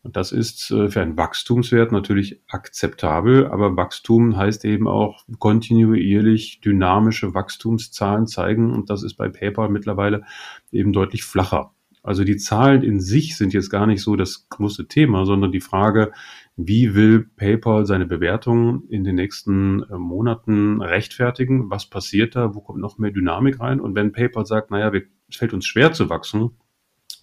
und 0.03 0.15
das 0.15 0.31
ist 0.31 0.71
äh, 0.71 0.89
für 0.89 1.01
einen 1.01 1.17
Wachstumswert 1.17 1.91
natürlich 1.91 2.41
akzeptabel, 2.47 3.47
aber 3.47 3.75
Wachstum 3.75 4.37
heißt 4.37 4.63
eben 4.65 4.87
auch 4.87 5.25
kontinuierlich 5.39 6.61
dynamische 6.61 7.33
Wachstumszahlen 7.33 8.27
zeigen 8.27 8.73
und 8.73 8.89
das 8.89 9.03
ist 9.03 9.15
bei 9.15 9.27
PayPal 9.29 9.69
mittlerweile 9.69 10.23
eben 10.71 10.93
deutlich 10.93 11.23
flacher. 11.23 11.73
Also 12.07 12.23
die 12.23 12.37
Zahlen 12.37 12.83
in 12.83 13.01
sich 13.01 13.35
sind 13.35 13.53
jetzt 13.53 13.69
gar 13.69 13.85
nicht 13.85 14.01
so 14.01 14.15
das 14.15 14.47
große 14.47 14.87
Thema, 14.87 15.25
sondern 15.25 15.51
die 15.51 15.59
Frage, 15.59 16.13
wie 16.55 16.95
will 16.95 17.29
PayPal 17.35 17.85
seine 17.85 18.05
Bewertung 18.05 18.87
in 18.87 19.03
den 19.03 19.15
nächsten 19.15 19.83
äh, 19.83 19.97
Monaten 19.97 20.81
rechtfertigen? 20.81 21.69
Was 21.69 21.89
passiert 21.89 22.37
da? 22.37 22.55
Wo 22.55 22.61
kommt 22.61 22.79
noch 22.79 22.97
mehr 22.97 23.11
Dynamik 23.11 23.59
rein? 23.59 23.81
Und 23.81 23.93
wenn 23.95 24.13
PayPal 24.13 24.45
sagt, 24.45 24.71
naja, 24.71 24.93
es 25.29 25.37
fällt 25.37 25.53
uns 25.53 25.65
schwer 25.65 25.93
zu 25.93 26.09
wachsen, 26.09 26.51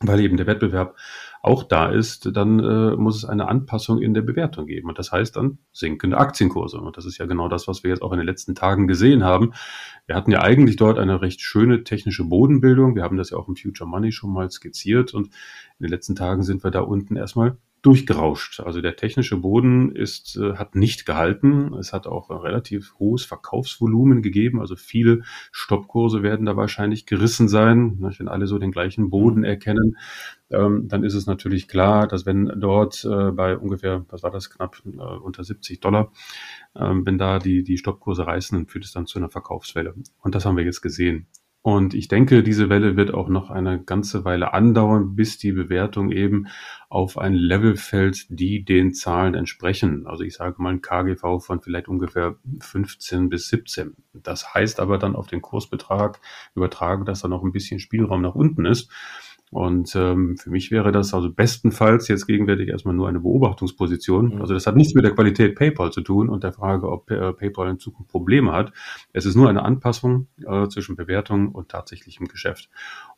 weil 0.00 0.20
eben 0.20 0.37
der 0.37 0.46
Wettbewerb 0.46 0.96
auch 1.42 1.62
da 1.62 1.90
ist, 1.90 2.34
dann 2.34 2.58
äh, 2.58 2.96
muss 2.96 3.16
es 3.16 3.25
eine 3.26 3.49
Anpassung 3.49 4.00
in 4.00 4.14
der 4.14 4.23
Bewertung 4.23 4.66
geben. 4.66 4.88
Und 4.88 4.99
das 4.99 5.12
heißt 5.12 5.37
dann 5.37 5.58
sinkende 5.73 6.16
Aktienkurse. 6.16 6.78
Und 6.78 6.96
das 6.96 7.04
ist 7.04 7.18
ja 7.18 7.26
genau 7.26 7.49
das, 7.49 7.68
was 7.68 7.84
wir 7.84 7.90
jetzt 7.90 8.02
auch 8.02 8.12
in 8.12 8.18
den 8.18 8.26
letzten 8.26 8.54
Tagen 8.54 8.87
gesehen 8.87 9.25
haben. 9.25 9.52
Wir 10.06 10.16
hatten 10.16 10.30
ja 10.30 10.40
eigentlich 10.40 10.76
dort 10.76 10.99
eine 10.99 11.20
recht 11.20 11.42
schöne 11.42 11.84
technische 11.84 12.25
Bodenbildung. 12.25 12.94
Wir 12.94 13.02
haben 13.02 13.18
das 13.18 13.28
ja 13.28 13.37
auch 13.37 13.46
im 13.46 13.56
Future 13.56 13.88
Money 13.88 14.11
schon 14.11 14.32
mal 14.32 14.50
skizziert. 14.50 15.12
Und 15.12 15.26
in 15.78 15.84
den 15.84 15.90
letzten 15.90 16.16
Tagen 16.16 16.42
sind 16.42 16.64
wir 16.64 16.70
da 16.70 16.80
unten 16.80 17.16
erstmal 17.16 17.58
durchgerauscht. 17.84 18.60
Also 18.60 18.80
der 18.80 18.96
technische 18.96 19.36
Boden 19.36 19.94
ist, 19.94 20.36
äh, 20.36 20.54
hat 20.54 20.74
nicht 20.74 21.04
gehalten. 21.04 21.74
Es 21.74 21.92
hat 21.92 22.06
auch 22.06 22.30
ein 22.30 22.38
relativ 22.38 22.94
hohes 22.98 23.26
Verkaufsvolumen 23.26 24.22
gegeben. 24.22 24.60
Also 24.60 24.74
viele 24.74 25.22
Stoppkurse 25.52 26.22
werden 26.22 26.46
da 26.46 26.56
wahrscheinlich 26.56 27.04
gerissen 27.04 27.46
sein. 27.46 27.98
Wenn 28.00 28.28
alle 28.28 28.46
so 28.46 28.58
den 28.58 28.72
gleichen 28.72 29.10
Boden 29.10 29.40
mhm. 29.40 29.44
erkennen, 29.44 29.98
ähm, 30.50 30.88
dann 30.88 31.04
ist 31.04 31.12
es 31.12 31.26
natürlich 31.26 31.68
klar, 31.68 32.08
dass 32.08 32.24
wenn 32.24 32.50
dort 32.56 33.04
äh, 33.04 33.30
bei 33.32 33.58
ungefähr, 33.58 34.06
was 34.08 34.22
war 34.22 34.30
das, 34.30 34.48
knapp 34.48 34.80
äh, 34.86 34.98
unter 34.98 35.44
70 35.44 35.80
Dollar, 35.80 36.10
ähm, 36.74 37.04
wenn 37.04 37.18
da 37.18 37.38
die, 37.38 37.64
die 37.64 37.76
Stoppkurse 37.76 38.26
reißen, 38.26 38.56
dann 38.56 38.66
führt 38.66 38.86
es 38.86 38.92
dann 38.92 39.06
zu 39.06 39.18
einer 39.18 39.28
Verkaufswelle. 39.28 39.94
Und 40.22 40.34
das 40.34 40.46
haben 40.46 40.56
wir 40.56 40.64
jetzt 40.64 40.80
gesehen. 40.80 41.26
Und 41.66 41.94
ich 41.94 42.09
denke, 42.09 42.42
diese 42.42 42.68
Welle 42.68 42.94
wird 42.94 43.14
auch 43.14 43.30
noch 43.30 43.49
eine 43.49 43.83
ganze 43.83 44.26
Weile 44.26 44.52
andauern, 44.52 45.16
bis 45.16 45.38
die 45.38 45.52
Bewertung 45.52 46.12
eben 46.12 46.49
auf 46.90 47.16
ein 47.16 47.33
Level 47.33 47.76
fällt, 47.76 48.26
die 48.28 48.66
den 48.66 48.92
Zahlen 48.92 49.33
entsprechen. 49.33 50.06
Also 50.06 50.25
ich 50.25 50.35
sage 50.35 50.61
mal 50.61 50.75
ein 50.75 50.83
KGV 50.83 51.38
von 51.40 51.62
vielleicht 51.62 51.88
ungefähr 51.88 52.37
15 52.61 53.30
bis 53.30 53.49
17. 53.49 53.97
Das 54.12 54.52
heißt 54.52 54.78
aber 54.78 54.99
dann 54.99 55.16
auf 55.16 55.26
den 55.26 55.40
Kursbetrag 55.40 56.21
übertragen, 56.54 57.06
dass 57.06 57.23
da 57.23 57.28
noch 57.28 57.42
ein 57.42 57.52
bisschen 57.52 57.80
Spielraum 57.80 58.21
nach 58.21 58.35
unten 58.35 58.66
ist. 58.66 58.90
Und 59.54 59.94
ähm, 59.94 60.37
für 60.37 60.50
mich 60.50 60.73
wäre 60.73 60.90
das 60.90 61.14
also 61.14 61.32
bestenfalls 61.32 62.08
jetzt 62.08 62.26
gegenwärtig 62.26 62.70
erstmal 62.70 62.92
nur 62.92 63.08
eine 63.08 63.20
Beobachtungsposition. 63.20 64.34
Mhm. 64.34 64.40
Also 64.40 64.52
das 64.52 64.66
hat 64.66 64.75
nichts 64.75 64.94
mit 64.94 65.04
der 65.04 65.14
Qualität 65.14 65.54
PayPal 65.54 65.92
zu 65.92 66.00
tun 66.00 66.28
und 66.28 66.42
der 66.42 66.52
Frage, 66.52 66.90
ob 66.90 67.08
äh, 67.12 67.32
PayPal 67.32 67.70
in 67.70 67.78
Zukunft 67.78 68.11
Probleme 68.11 68.50
hat. 68.50 68.73
Es 69.12 69.26
ist 69.26 69.37
nur 69.37 69.49
eine 69.49 69.64
Anpassung 69.64 70.26
äh, 70.44 70.66
zwischen 70.66 70.96
Bewertung 70.96 71.52
und 71.52 71.68
tatsächlichem 71.68 72.26
Geschäft. 72.26 72.68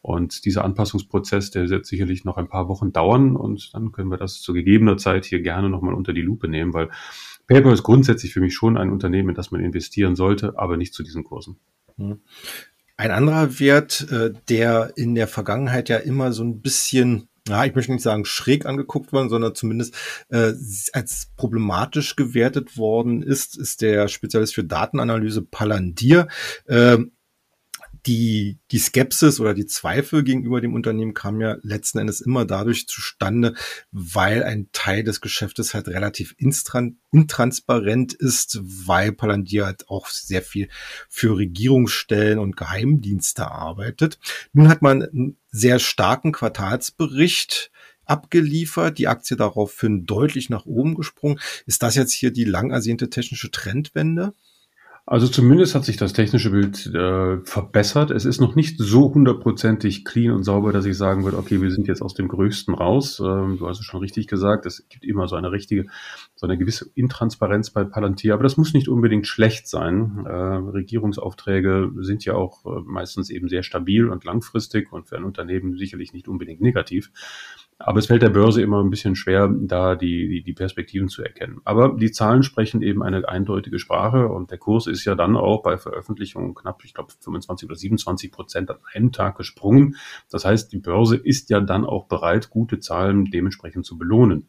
Und 0.03 0.45
dieser 0.45 0.63
Anpassungsprozess, 0.67 1.53
der 1.53 1.71
wird 1.71 1.87
sicherlich 1.87 2.27
noch 2.27 2.37
ein 2.37 2.49
paar 2.49 2.69
Wochen 2.69 2.93
dauern 2.93 3.35
und 3.35 3.73
dann 3.73 3.91
können 3.91 4.11
wir 4.11 4.19
das 4.19 4.43
zu 4.43 4.53
gegebener 4.53 4.99
Zeit 4.99 5.25
hier 5.25 5.41
gerne 5.41 5.71
nochmal 5.71 5.95
unter 5.95 6.13
die 6.13 6.21
Lupe 6.21 6.49
nehmen, 6.49 6.75
weil 6.75 6.91
PayPal 7.47 7.73
ist 7.73 7.83
grundsätzlich 7.83 8.35
für 8.35 8.41
mich 8.41 8.55
schon 8.55 8.77
ein 8.77 8.91
Unternehmen, 8.91 9.31
in 9.31 9.35
das 9.35 9.53
man 9.53 9.63
investieren 9.63 10.17
sollte, 10.17 10.59
aber 10.59 10.77
nicht 10.77 10.93
zu 10.93 11.03
diesen 11.03 11.25
Kursen. 11.25 11.57
Ein 12.97 13.11
anderer 13.11 13.59
Wert, 13.59 14.07
äh, 14.11 14.33
der 14.49 14.93
in 14.97 15.15
der 15.15 15.29
Vergangenheit 15.29 15.89
ja 15.89 15.99
immer 15.99 16.33
so 16.33 16.45
ein 16.45 16.61
bisschen 16.61 17.29
ja, 17.49 17.65
ich 17.65 17.75
möchte 17.75 17.93
nicht 17.93 18.03
sagen 18.03 18.25
schräg 18.25 18.67
angeguckt 18.67 19.13
worden, 19.13 19.29
sondern 19.29 19.55
zumindest 19.55 19.95
äh, 20.31 20.53
als 20.93 21.31
problematisch 21.37 22.17
gewertet 22.17 22.77
worden 22.77 23.23
ist, 23.23 23.57
ist 23.57 23.83
der 23.83 24.09
Spezialist 24.09 24.55
für 24.55 24.65
Datenanalyse 24.65 25.43
Palantir. 25.43 26.27
Äh, 26.67 26.99
die, 28.07 28.59
die 28.71 28.79
Skepsis 28.79 29.41
oder 29.41 29.53
die 29.53 29.67
Zweifel 29.67 30.23
gegenüber 30.23 30.61
dem 30.61 30.75
Unternehmen 30.75 31.15
kam 31.15 31.41
ja 31.41 31.57
letzten 31.63 31.99
Endes 31.99 32.21
immer 32.21 32.45
dadurch 32.45 32.87
zustande, 32.87 33.55
weil 33.91 34.45
ein 34.45 34.69
Teil 34.73 35.03
des 35.03 35.21
Geschäftes 35.21 35.75
halt 35.75 35.89
relativ 35.89 36.37
intransparent 36.39 38.15
ist, 38.15 38.61
weil 38.63 39.13
Palantir 39.13 39.67
halt 39.67 39.89
auch 39.89 40.09
sehr 40.09 40.43
viel 40.43 40.69
für 41.09 41.37
Regierungsstellen 41.37 42.39
und 42.39 42.57
Geheimdienste 42.57 43.51
arbeitet. 43.51 44.21
Nun 44.53 44.69
hat 44.69 44.83
man 44.83 45.03
einen 45.03 45.37
sehr 45.51 45.79
starken 45.79 46.33
Quartalsbericht 46.33 47.73
abgeliefert, 48.05 48.99
die 48.99 49.09
Aktie 49.09 49.37
daraufhin 49.37 50.07
deutlich 50.07 50.49
nach 50.49 50.65
oben 50.65 50.95
gesprungen. 50.95 51.41
Ist 51.67 51.83
das 51.83 51.97
jetzt 51.97 52.13
hier 52.13 52.31
die 52.31 52.45
lang 52.45 52.71
ersehnte 52.71 53.11
technische 53.11 53.51
Trendwende? 53.51 54.33
Also 55.09 55.29
zumindest 55.29 55.77
hat 55.77 55.85
sich 55.85 55.97
das 55.97 56.15
technische 56.15 56.51
Bild 56.51 56.87
äh, 56.87 57.39
verbessert. 57.45 58.11
Es 58.11 58.25
ist 58.25 58.41
noch 58.41 58.57
nicht 58.57 58.77
so 58.81 59.15
hundertprozentig 59.15 60.05
clean 60.05 60.33
und 60.33 60.43
sauber, 60.43 60.73
dass 60.73 60.85
ich 60.85 60.97
sagen 60.97 61.23
würde, 61.23 61.39
okay, 61.39 61.63
wir 61.63 61.71
sind 61.71 61.87
jetzt 61.87 62.03
aus 62.03 62.15
dem 62.15 62.27
Größten 62.27 62.75
raus. 62.75 63.21
Ähm, 63.21 63.57
du 63.57 63.69
hast 63.69 63.79
es 63.79 63.85
schon 63.85 64.01
richtig 64.01 64.27
gesagt, 64.27 64.67
es 64.67 64.89
gibt 64.89 65.05
immer 65.05 65.29
so 65.29 65.37
eine 65.37 65.53
richtige, 65.53 65.87
so 66.35 66.49
eine 66.49 66.59
gewisse 66.59 66.91
Intransparenz 66.97 67.71
bei 67.71 67.85
Palantir, 67.85 68.35
aber 68.35 68.43
das 68.43 68.57
muss 68.57 68.75
nicht 68.75 68.89
unbedingt 68.89 69.29
schlecht 69.29 69.69
sein. 69.69 70.25
Äh, 70.27 70.33
Regierungsaufträge 70.33 71.93
sind 71.99 72.25
ja 72.25 72.35
auch 72.35 72.67
äh, 72.67 72.81
meistens 72.85 73.31
eben 73.31 73.49
sehr 73.49 73.63
stabil 73.63 74.09
und 74.09 74.25
langfristig 74.25 74.93
und 74.93 75.07
für 75.07 75.17
ein 75.17 75.25
Unternehmen 75.25 75.77
sicherlich 75.77 76.15
nicht 76.15 76.27
unbedingt 76.27 76.61
negativ. 76.61 77.13
Aber 77.79 77.99
es 77.99 78.07
fällt 78.07 78.23
der 78.23 78.31
Börse 78.31 78.63
immer 78.63 78.83
ein 78.83 78.89
bisschen 78.89 79.17
schwer, 79.17 79.49
da 79.53 79.97
die, 79.97 80.29
die, 80.29 80.43
die 80.43 80.53
Perspektiven 80.55 81.09
zu 81.09 81.23
erkennen. 81.23 81.61
Aber 81.65 81.95
die 81.95 82.11
Zahlen 82.11 82.43
sprechen 82.43 82.81
eben 82.81 83.03
eine 83.03 83.29
eindeutige 83.29 83.79
Sprache 83.79 84.29
und 84.29 84.51
der 84.51 84.57
Kurs 84.57 84.87
ist 84.87 85.05
ja 85.05 85.15
dann 85.15 85.37
auch 85.37 85.63
bei 85.63 85.77
Veröffentlichung 85.77 86.55
knapp, 86.55 86.83
ich 86.85 86.95
glaube, 86.95 87.13
25 87.21 87.69
oder 87.69 87.77
27 87.77 88.33
Prozent 88.33 88.71
an 88.71 88.79
einem 88.95 89.13
Tag 89.13 89.37
gesprungen. 89.37 89.97
Das 90.31 90.47
heißt, 90.47 90.73
die 90.73 90.79
Börse 90.79 91.17
ist 91.17 91.51
ja 91.51 91.61
dann 91.61 91.85
auch 91.85 92.07
bereit, 92.07 92.49
gute 92.49 92.81
Zahlen 92.81 93.27
dementsprechend 93.27 93.85
zu 93.85 93.99
belohnen. 93.99 94.47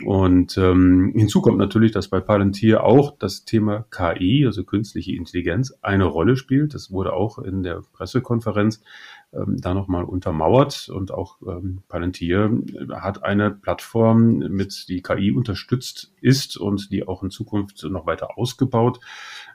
Und 0.00 0.56
ähm, 0.56 1.12
hinzu 1.14 1.42
kommt 1.42 1.58
natürlich, 1.58 1.92
dass 1.92 2.08
bei 2.08 2.20
Palantir 2.20 2.82
auch 2.82 3.18
das 3.18 3.44
Thema 3.44 3.84
KI, 3.90 4.46
also 4.46 4.64
künstliche 4.64 5.14
Intelligenz, 5.14 5.78
eine 5.82 6.04
Rolle 6.04 6.36
spielt. 6.36 6.72
Das 6.72 6.90
wurde 6.90 7.12
auch 7.12 7.38
in 7.38 7.62
der 7.62 7.82
Pressekonferenz 7.92 8.82
ähm, 9.34 9.58
da 9.60 9.74
nochmal 9.74 10.04
untermauert. 10.04 10.88
Und 10.88 11.12
auch 11.12 11.36
ähm, 11.46 11.82
Palantir 11.88 12.50
hat 12.94 13.22
eine 13.22 13.50
Plattform, 13.50 14.38
mit 14.38 14.88
die 14.88 15.02
KI 15.02 15.30
unterstützt 15.30 16.14
ist 16.22 16.56
und 16.56 16.90
die 16.90 17.06
auch 17.06 17.22
in 17.22 17.28
Zukunft 17.30 17.84
noch 17.84 18.06
weiter 18.06 18.38
ausgebaut 18.38 18.98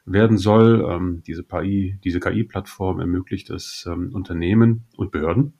werden 0.05 0.37
soll. 0.37 0.85
Ähm, 0.87 1.23
diese 1.25 1.43
KI, 1.43 1.99
diese 2.03 2.19
KI-Plattform 2.19 2.99
ermöglicht 2.99 3.49
es 3.49 3.87
ähm, 3.91 4.11
Unternehmen 4.13 4.85
und 4.97 5.11
Behörden, 5.11 5.57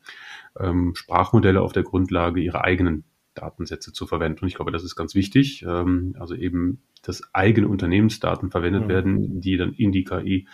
ähm, 0.59 0.93
Sprachmodelle 0.93 1.63
auf 1.63 1.73
der 1.73 1.83
Grundlage 1.83 2.41
ihrer 2.41 2.63
eigenen 2.63 3.05
Datensätze 3.37 3.93
zu 3.93 4.07
verwenden. 4.07 4.41
Und 4.41 4.47
ich 4.47 4.55
glaube, 4.55 4.71
das 4.71 4.83
ist 4.83 4.95
ganz 4.95 5.15
wichtig. 5.15 5.63
Ähm, 5.67 6.15
also 6.19 6.35
eben, 6.35 6.81
dass 7.03 7.33
eigene 7.33 7.67
Unternehmensdaten 7.67 8.51
verwendet 8.51 8.83
mhm. 8.83 8.89
werden, 8.89 9.41
die 9.41 9.57
dann 9.57 9.73
in 9.73 9.91
die 9.91 10.03
KI 10.03 10.47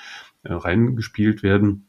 äh, 0.43 0.53
reingespielt 0.53 1.43
werden. 1.43 1.87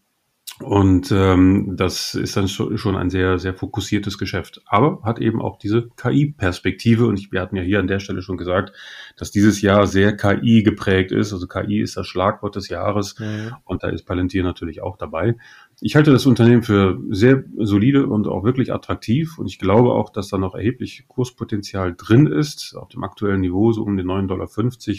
Und 0.60 1.10
ähm, 1.10 1.74
das 1.76 2.14
ist 2.14 2.36
dann 2.36 2.46
schon 2.46 2.96
ein 2.96 3.10
sehr, 3.10 3.40
sehr 3.40 3.54
fokussiertes 3.54 4.18
Geschäft. 4.18 4.62
Aber 4.66 5.00
hat 5.02 5.18
eben 5.18 5.42
auch 5.42 5.58
diese 5.58 5.88
KI-Perspektive. 5.96 7.06
Und 7.06 7.18
ich, 7.18 7.32
wir 7.32 7.40
hatten 7.40 7.56
ja 7.56 7.62
hier 7.62 7.80
an 7.80 7.88
der 7.88 7.98
Stelle 7.98 8.22
schon 8.22 8.36
gesagt, 8.36 8.72
dass 9.16 9.32
dieses 9.32 9.62
Jahr 9.62 9.88
sehr 9.88 10.16
KI 10.16 10.62
geprägt 10.62 11.10
ist. 11.10 11.32
Also 11.32 11.48
KI 11.48 11.80
ist 11.80 11.96
das 11.96 12.06
Schlagwort 12.06 12.54
des 12.54 12.68
Jahres. 12.68 13.18
Mhm. 13.18 13.54
Und 13.64 13.82
da 13.82 13.88
ist 13.88 14.04
Palantir 14.04 14.44
natürlich 14.44 14.80
auch 14.80 14.96
dabei. 14.96 15.36
Ich 15.80 15.96
halte 15.96 16.12
das 16.12 16.24
Unternehmen 16.24 16.62
für 16.62 17.00
sehr 17.10 17.42
solide 17.58 18.06
und 18.06 18.28
auch 18.28 18.44
wirklich 18.44 18.72
attraktiv. 18.72 19.38
Und 19.38 19.46
ich 19.46 19.58
glaube 19.58 19.90
auch, 19.90 20.10
dass 20.10 20.28
da 20.28 20.38
noch 20.38 20.54
erheblich 20.54 21.06
Kurspotenzial 21.08 21.96
drin 21.96 22.28
ist. 22.28 22.76
Auf 22.76 22.90
dem 22.90 23.02
aktuellen 23.02 23.40
Niveau, 23.40 23.72
so 23.72 23.82
um 23.82 23.96
den 23.96 24.06
9,50 24.06 24.26
Dollar, 24.28 24.48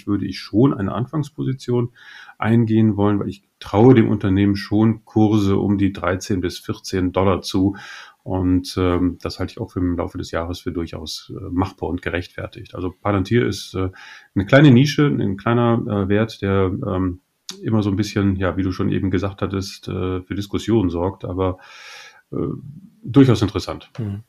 würde 0.07 0.25
ich 0.25 0.37
schon 0.37 0.73
eine 0.73 0.91
Anfangsposition 0.93 1.93
eingehen 2.37 2.97
wollen, 2.97 3.19
weil 3.19 3.29
ich 3.29 3.43
traue 3.59 3.95
dem 3.95 4.09
Unternehmen 4.09 4.55
schon 4.55 5.05
Kurse 5.05 5.57
um 5.57 5.77
die 5.77 5.93
13 5.93 6.41
bis 6.41 6.59
14 6.59 7.11
Dollar 7.11 7.41
zu. 7.41 7.75
Und 8.23 8.75
ähm, 8.77 9.19
das 9.21 9.39
halte 9.39 9.51
ich 9.51 9.59
auch 9.59 9.71
für 9.71 9.79
im 9.79 9.97
Laufe 9.97 10.17
des 10.17 10.31
Jahres 10.31 10.59
für 10.59 10.71
durchaus 10.71 11.31
äh, 11.35 11.49
machbar 11.51 11.89
und 11.89 12.01
gerechtfertigt. 12.01 12.73
Also 12.73 12.91
Palantir 12.91 13.45
ist 13.45 13.75
äh, 13.75 13.89
eine 14.33 14.45
kleine 14.45 14.71
Nische, 14.71 15.05
ein 15.05 15.37
kleiner 15.37 15.83
äh, 15.87 16.09
Wert, 16.09 16.41
der 16.41 16.71
ähm, 16.87 17.19
immer 17.61 17.83
so 17.83 17.91
ein 17.91 17.95
bisschen, 17.95 18.35
ja, 18.35 18.57
wie 18.57 18.63
du 18.63 18.71
schon 18.71 18.91
eben 18.91 19.11
gesagt 19.11 19.41
hattest, 19.41 19.87
äh, 19.87 20.21
für 20.21 20.35
Diskussionen 20.35 20.89
sorgt, 20.89 21.23
aber 21.23 21.59
äh, 22.31 22.37
durchaus 23.03 23.41
interessant. 23.41 23.91
Mhm. 23.99 24.23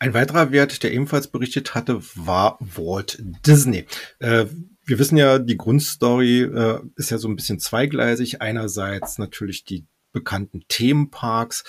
Ein 0.00 0.14
weiterer 0.14 0.52
Wert, 0.52 0.82
der 0.82 0.92
ebenfalls 0.92 1.28
berichtet 1.28 1.74
hatte, 1.74 2.00
war 2.14 2.56
Walt 2.60 3.20
Disney. 3.46 3.84
Äh, 4.20 4.46
wir 4.88 4.98
wissen 4.98 5.18
ja, 5.18 5.38
die 5.38 5.58
Grundstory 5.58 6.42
äh, 6.42 6.80
ist 6.96 7.10
ja 7.10 7.18
so 7.18 7.28
ein 7.28 7.36
bisschen 7.36 7.60
zweigleisig. 7.60 8.40
Einerseits 8.40 9.18
natürlich 9.18 9.64
die 9.64 9.86
bekannten 10.12 10.64
Themenparks, 10.68 11.64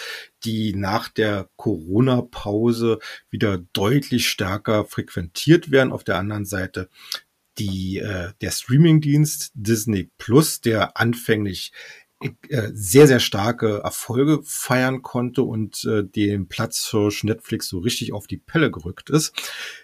die 0.46 0.74
nach 0.74 1.10
der 1.10 1.50
Corona-Pause 1.58 3.00
wieder 3.30 3.58
deutlich 3.74 4.30
stärker 4.30 4.86
frequentiert 4.86 5.70
werden. 5.70 5.92
Auf 5.92 6.06
der 6.06 6.18
anderen 6.18 6.46
Seite 6.46 6.90
die, 7.58 7.98
äh, 7.98 8.32
der 8.40 8.52
Streamingdienst 8.52 9.52
Disney 9.54 10.10
Plus, 10.18 10.62
der 10.62 10.98
anfänglich 10.98 11.74
sehr, 12.74 13.08
sehr 13.08 13.20
starke 13.20 13.82
Erfolge 13.84 14.42
feiern 14.44 15.02
konnte 15.02 15.44
und 15.44 15.86
äh, 15.86 16.04
dem 16.04 16.48
Platzhirsch 16.48 17.24
Netflix 17.24 17.70
so 17.70 17.80
richtig 17.80 18.12
auf 18.12 18.28
die 18.28 18.38
Pelle 18.38 18.72
gerückt 18.72 19.10
ist. 19.10 19.34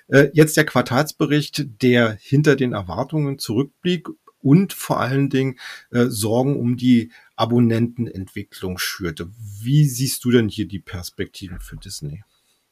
Äh, 0.08 0.30
jetzt 0.34 0.58
der 0.58 0.65
Quartalsbericht, 0.65 1.82
der 1.82 2.18
hinter 2.20 2.56
den 2.56 2.74
Erwartungen 2.74 3.39
zurückblieb 3.39 4.10
und 4.42 4.74
vor 4.74 5.00
allen 5.00 5.30
Dingen 5.30 5.58
äh, 5.92 6.06
Sorgen 6.06 6.60
um 6.60 6.77
die 6.77 7.12
Abonnentenentwicklung 7.36 8.77
schürte. 8.77 9.30
Wie 9.62 9.86
siehst 9.86 10.24
du 10.25 10.32
denn 10.32 10.50
hier 10.50 10.68
die 10.68 10.80
Perspektiven 10.80 11.60
für 11.60 11.77
Disney? 11.77 12.24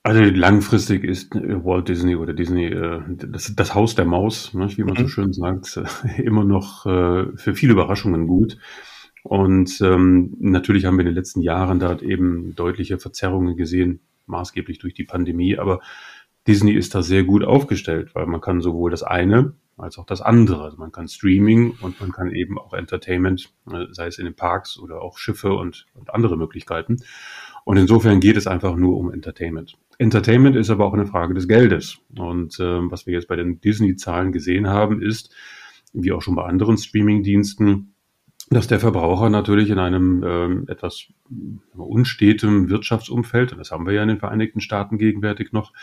Also 0.03 0.21
langfristig 0.21 1.05
ist 1.05 1.33
äh, 1.33 1.63
Walt 1.63 1.87
Disney 1.87 2.15
oder 2.15 2.33
Disney 2.33 2.65
äh, 2.65 3.01
das, 3.07 3.55
das 3.55 3.73
Haus 3.73 3.95
der 3.95 4.05
Maus, 4.05 4.53
ne, 4.53 4.67
wie 4.75 4.83
man 4.83 4.97
so 4.97 5.03
mhm. 5.03 5.07
schön 5.07 5.33
sagt, 5.33 5.79
immer 6.17 6.43
noch 6.43 6.85
äh, 6.85 7.35
für 7.37 7.55
viele 7.55 7.71
Überraschungen 7.71 8.27
gut. 8.27 8.57
Und 9.23 9.79
ähm, 9.81 10.35
natürlich 10.39 10.85
haben 10.85 10.97
wir 10.97 11.01
in 11.01 11.07
den 11.07 11.15
letzten 11.15 11.41
Jahren 11.41 11.79
da 11.79 11.97
eben 11.99 12.55
deutliche 12.55 12.99
Verzerrungen 12.99 13.55
gesehen, 13.55 14.01
maßgeblich 14.25 14.79
durch 14.79 14.93
die 14.93 15.05
Pandemie. 15.05 15.57
Aber 15.57 15.79
Disney 16.45 16.73
ist 16.73 16.93
da 16.93 17.01
sehr 17.01 17.23
gut 17.23 17.43
aufgestellt, 17.43 18.13
weil 18.15 18.25
man 18.25 18.41
kann 18.41 18.61
sowohl 18.61 18.91
das 18.91 19.01
eine 19.01 19.53
als 19.77 19.97
auch 19.97 20.05
das 20.05 20.21
andere. 20.21 20.63
Also 20.63 20.77
man 20.77 20.91
kann 20.91 21.07
Streaming 21.07 21.73
und 21.81 21.99
man 21.99 22.11
kann 22.11 22.31
eben 22.31 22.59
auch 22.59 22.73
Entertainment, 22.73 23.51
äh, 23.71 23.85
sei 23.91 24.07
es 24.07 24.19
in 24.19 24.25
den 24.25 24.35
Parks 24.35 24.77
oder 24.77 25.01
auch 25.01 25.17
Schiffe 25.17 25.53
und, 25.53 25.85
und 25.93 26.13
andere 26.13 26.37
Möglichkeiten. 26.37 26.97
Und 27.65 27.77
insofern 27.77 28.19
geht 28.19 28.37
es 28.37 28.45
einfach 28.45 28.75
nur 28.75 28.97
um 28.97 29.11
Entertainment. 29.11 29.77
Entertainment 29.97 30.55
ist 30.55 30.69
aber 30.69 30.85
auch 30.85 30.93
eine 30.93 31.05
Frage 31.05 31.33
des 31.33 31.47
Geldes. 31.47 31.97
Und 32.17 32.59
äh, 32.59 32.91
was 32.91 33.07
wir 33.07 33.13
jetzt 33.13 33.27
bei 33.27 33.35
den 33.35 33.61
Disney-Zahlen 33.61 34.31
gesehen 34.31 34.67
haben, 34.67 35.01
ist, 35.01 35.33
wie 35.93 36.11
auch 36.11 36.21
schon 36.21 36.35
bei 36.35 36.43
anderen 36.43 36.77
Streaming-Diensten, 36.77 37.92
dass 38.49 38.67
der 38.67 38.79
Verbraucher 38.79 39.29
natürlich 39.29 39.69
in 39.69 39.79
einem 39.79 40.23
ähm, 40.23 40.65
etwas 40.67 41.07
unstetem 41.75 42.69
Wirtschaftsumfeld, 42.69 43.53
und 43.53 43.57
das 43.57 43.71
haben 43.71 43.85
wir 43.85 43.93
ja 43.93 44.03
in 44.03 44.09
den 44.09 44.19
Vereinigten 44.19 44.61
Staaten 44.61 44.97
gegenwärtig 44.97 45.51
noch, 45.53 45.71
äh, 45.71 45.75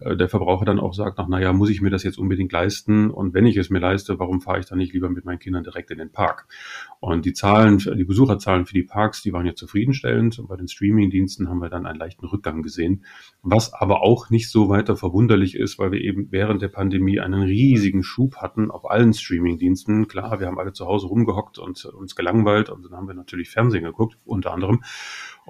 der 0.00 0.28
Verbraucher 0.28 0.64
dann 0.64 0.80
auch 0.80 0.94
sagt, 0.94 1.18
ach, 1.18 1.28
naja, 1.28 1.52
muss 1.52 1.70
ich 1.70 1.80
mir 1.80 1.90
das 1.90 2.02
jetzt 2.02 2.18
unbedingt 2.18 2.52
leisten? 2.52 3.10
Und 3.10 3.34
wenn 3.34 3.46
ich 3.46 3.56
es 3.56 3.70
mir 3.70 3.80
leiste, 3.80 4.18
warum 4.18 4.40
fahre 4.40 4.60
ich 4.60 4.66
dann 4.66 4.78
nicht 4.78 4.94
lieber 4.94 5.10
mit 5.10 5.24
meinen 5.24 5.38
Kindern 5.38 5.62
direkt 5.62 5.90
in 5.90 5.98
den 5.98 6.10
Park? 6.10 6.46
Und 7.00 7.24
die 7.26 7.32
Zahlen, 7.32 7.78
die 7.78 8.04
Besucherzahlen 8.04 8.66
für 8.66 8.74
die 8.74 8.82
Parks, 8.82 9.22
die 9.22 9.32
waren 9.32 9.46
ja 9.46 9.54
zufriedenstellend. 9.54 10.38
Und 10.38 10.48
bei 10.48 10.56
den 10.56 10.68
Streamingdiensten 10.68 11.48
haben 11.48 11.60
wir 11.60 11.68
dann 11.68 11.86
einen 11.86 11.98
leichten 11.98 12.26
Rückgang 12.26 12.62
gesehen, 12.62 13.04
was 13.42 13.72
aber 13.72 14.02
auch 14.02 14.30
nicht 14.30 14.50
so 14.50 14.68
weiter 14.68 14.96
verwunderlich 14.96 15.54
ist, 15.54 15.78
weil 15.78 15.92
wir 15.92 16.00
eben 16.00 16.28
während 16.30 16.62
der 16.62 16.68
Pandemie 16.68 17.20
einen 17.20 17.42
riesigen 17.42 18.02
Schub 18.02 18.36
hatten 18.36 18.70
auf 18.70 18.90
allen 18.90 19.12
Streamingdiensten. 19.12 20.08
Klar, 20.08 20.40
wir 20.40 20.46
haben 20.46 20.58
alle 20.58 20.72
zu 20.72 20.86
Hause 20.86 21.08
rumgehockt 21.08 21.58
und 21.58 21.84
uns 21.84 22.16
gelangweilt 22.16 22.70
und 22.70 22.84
dann 22.84 22.92
haben 22.92 23.06
wir 23.06 23.14
natürlich 23.14 23.50
Fernsehen 23.50 23.84
geguckt, 23.84 24.18
unter 24.24 24.52
anderem. 24.52 24.82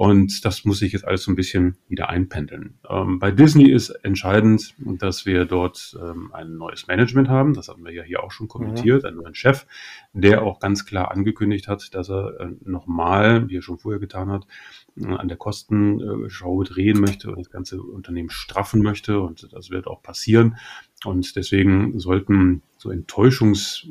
Und 0.00 0.46
das 0.46 0.64
muss 0.64 0.78
sich 0.78 0.94
jetzt 0.94 1.06
alles 1.06 1.24
so 1.24 1.30
ein 1.30 1.34
bisschen 1.34 1.76
wieder 1.86 2.08
einpendeln. 2.08 2.78
Ähm, 2.88 3.18
bei 3.18 3.30
Disney 3.30 3.70
ist 3.70 3.90
entscheidend, 3.90 4.74
dass 4.78 5.26
wir 5.26 5.44
dort 5.44 5.94
ähm, 6.00 6.32
ein 6.32 6.56
neues 6.56 6.86
Management 6.86 7.28
haben. 7.28 7.52
Das 7.52 7.68
hatten 7.68 7.84
wir 7.84 7.92
ja 7.92 8.02
hier 8.02 8.24
auch 8.24 8.30
schon 8.30 8.48
kommentiert, 8.48 9.02
mhm. 9.02 9.08
einen 9.08 9.16
neuen 9.18 9.34
Chef, 9.34 9.66
der 10.14 10.40
auch 10.40 10.58
ganz 10.58 10.86
klar 10.86 11.10
angekündigt 11.10 11.68
hat, 11.68 11.94
dass 11.94 12.08
er 12.08 12.40
äh, 12.40 12.48
nochmal, 12.64 13.50
wie 13.50 13.58
er 13.58 13.62
schon 13.62 13.76
vorher 13.76 14.00
getan 14.00 14.30
hat, 14.30 14.46
äh, 14.96 15.04
an 15.04 15.28
der 15.28 15.36
Kostenschraube 15.36 16.64
drehen 16.64 16.98
möchte 16.98 17.28
und 17.28 17.38
das 17.38 17.50
ganze 17.50 17.82
Unternehmen 17.82 18.30
straffen 18.30 18.80
möchte. 18.80 19.20
Und 19.20 19.52
das 19.52 19.68
wird 19.68 19.86
auch 19.86 20.00
passieren. 20.00 20.56
Und 21.04 21.36
deswegen 21.36 21.98
sollten 21.98 22.62
so 22.78 22.90
Enttäuschungs 22.90 23.86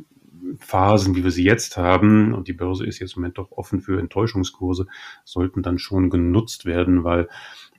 Phasen, 0.57 1.15
wie 1.15 1.23
wir 1.23 1.31
sie 1.31 1.43
jetzt 1.43 1.77
haben, 1.77 2.33
und 2.33 2.47
die 2.47 2.53
Börse 2.53 2.85
ist 2.85 2.99
jetzt 2.99 3.15
im 3.15 3.21
Moment 3.21 3.37
doch 3.37 3.51
offen 3.51 3.81
für 3.81 3.99
Enttäuschungskurse, 3.99 4.87
sollten 5.23 5.61
dann 5.61 5.77
schon 5.77 6.09
genutzt 6.09 6.65
werden, 6.65 7.03
weil 7.03 7.29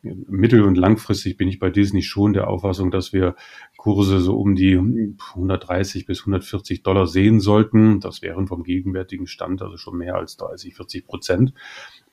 mittel- 0.02 0.62
und 0.62 0.76
langfristig 0.76 1.36
bin 1.36 1.48
ich 1.48 1.58
bei 1.58 1.70
Disney 1.70 2.02
schon 2.02 2.32
der 2.32 2.48
Auffassung, 2.48 2.90
dass 2.90 3.12
wir 3.12 3.34
Kurse 3.76 4.20
so 4.20 4.36
um 4.36 4.54
die 4.54 4.76
130 4.76 6.06
bis 6.06 6.20
140 6.20 6.82
Dollar 6.82 7.06
sehen 7.06 7.40
sollten. 7.40 8.00
Das 8.00 8.22
wären 8.22 8.46
vom 8.46 8.62
gegenwärtigen 8.62 9.26
Stand 9.26 9.62
also 9.62 9.76
schon 9.76 9.98
mehr 9.98 10.16
als 10.16 10.36
30, 10.36 10.74
40 10.74 11.06
Prozent. 11.06 11.54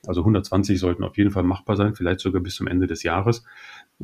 Also 0.06 0.20
120 0.20 0.78
sollten 0.78 1.02
auf 1.02 1.16
jeden 1.16 1.30
Fall 1.30 1.42
machbar 1.42 1.76
sein, 1.76 1.94
vielleicht 1.94 2.20
sogar 2.20 2.40
bis 2.40 2.54
zum 2.54 2.68
Ende 2.68 2.86
des 2.86 3.02
Jahres. 3.02 3.44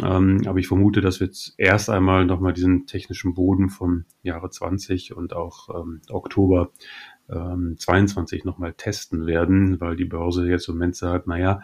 Ähm, 0.03 0.43
aber 0.47 0.59
ich 0.59 0.67
vermute, 0.67 1.01
dass 1.01 1.21
wir 1.21 1.29
jetzt 1.29 1.55
erst 1.57 1.89
einmal 1.89 2.25
nochmal 2.25 2.53
diesen 2.53 2.87
technischen 2.87 3.35
Boden 3.35 3.69
vom 3.69 4.05
Jahre 4.23 4.51
20 4.51 5.15
und 5.15 5.35
auch 5.35 5.69
ähm, 5.71 6.01
Oktober 6.11 6.73
ähm, 7.29 7.77
22 7.79 8.45
nochmal 8.45 8.75
testen 8.75 9.27
werden, 9.27 9.81
weil 9.81 9.97
die 9.97 10.05
Börse 10.05 10.49
jetzt 10.49 10.69
im 10.69 10.75
Moment 10.75 10.97
sagt, 10.97 11.27
naja, 11.27 11.61
ähm, 11.61 11.63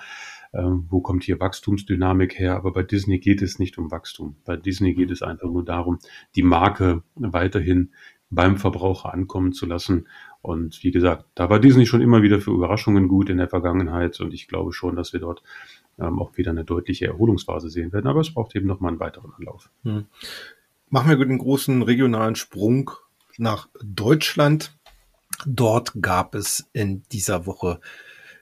wo 0.53 1.01
kommt 1.01 1.25
hier 1.25 1.39
Wachstumsdynamik 1.39 2.39
her? 2.39 2.57
Aber 2.57 2.73
bei 2.73 2.83
Disney 2.83 3.19
geht 3.19 3.43
es 3.43 3.59
nicht 3.59 3.79
um 3.79 3.91
Wachstum. 3.91 4.37
Bei 4.45 4.57
Disney 4.57 4.95
geht 4.95 5.11
es 5.11 5.23
einfach 5.23 5.49
nur 5.49 5.65
darum, 5.65 5.99
die 6.35 6.43
Marke 6.43 7.03
weiterhin 7.15 7.91
beim 8.31 8.57
Verbraucher 8.57 9.13
ankommen 9.13 9.53
zu 9.53 9.67
lassen. 9.67 10.09
Und 10.43 10.83
wie 10.83 10.91
gesagt, 10.91 11.27
da 11.35 11.51
war 11.51 11.59
Disney 11.59 11.87
schon 11.87 12.01
immer 12.01 12.23
wieder 12.23 12.41
für 12.41 12.53
Überraschungen 12.53 13.09
gut 13.09 13.29
in 13.29 13.39
der 13.39 13.49
Vergangenheit 13.49 14.21
und 14.21 14.33
ich 14.33 14.49
glaube 14.49 14.73
schon, 14.73 14.97
dass 14.97 15.13
wir 15.13 15.21
dort 15.21 15.43
ähm, 15.99 16.19
auch 16.19 16.37
wieder 16.37 16.51
eine 16.51 16.65
deutliche 16.65 17.07
Erholungsphase 17.07 17.69
sehen 17.69 17.93
werden. 17.93 18.07
Aber 18.07 18.21
es 18.21 18.33
braucht 18.33 18.57
eben 18.57 18.67
nochmal 18.67 18.93
einen 18.93 19.01
weiteren 19.01 19.33
Anlauf. 19.35 19.71
Hm. 19.83 20.07
Machen 20.89 21.11
wir 21.11 21.27
den 21.27 21.39
großen 21.39 21.83
regionalen 21.83 22.37
Sprung 22.37 22.91
nach 23.37 23.69
Deutschland. 23.83 24.77
Dort 25.47 25.93
gab 26.01 26.35
es 26.35 26.69
in 26.73 27.03
dieser 27.13 27.47
Woche 27.47 27.81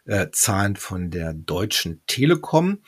äh, 0.08 0.28
Zahlen 0.32 0.76
von 0.76 1.10
der 1.10 1.34
Deutschen 1.34 2.02
Telekom. 2.06 2.80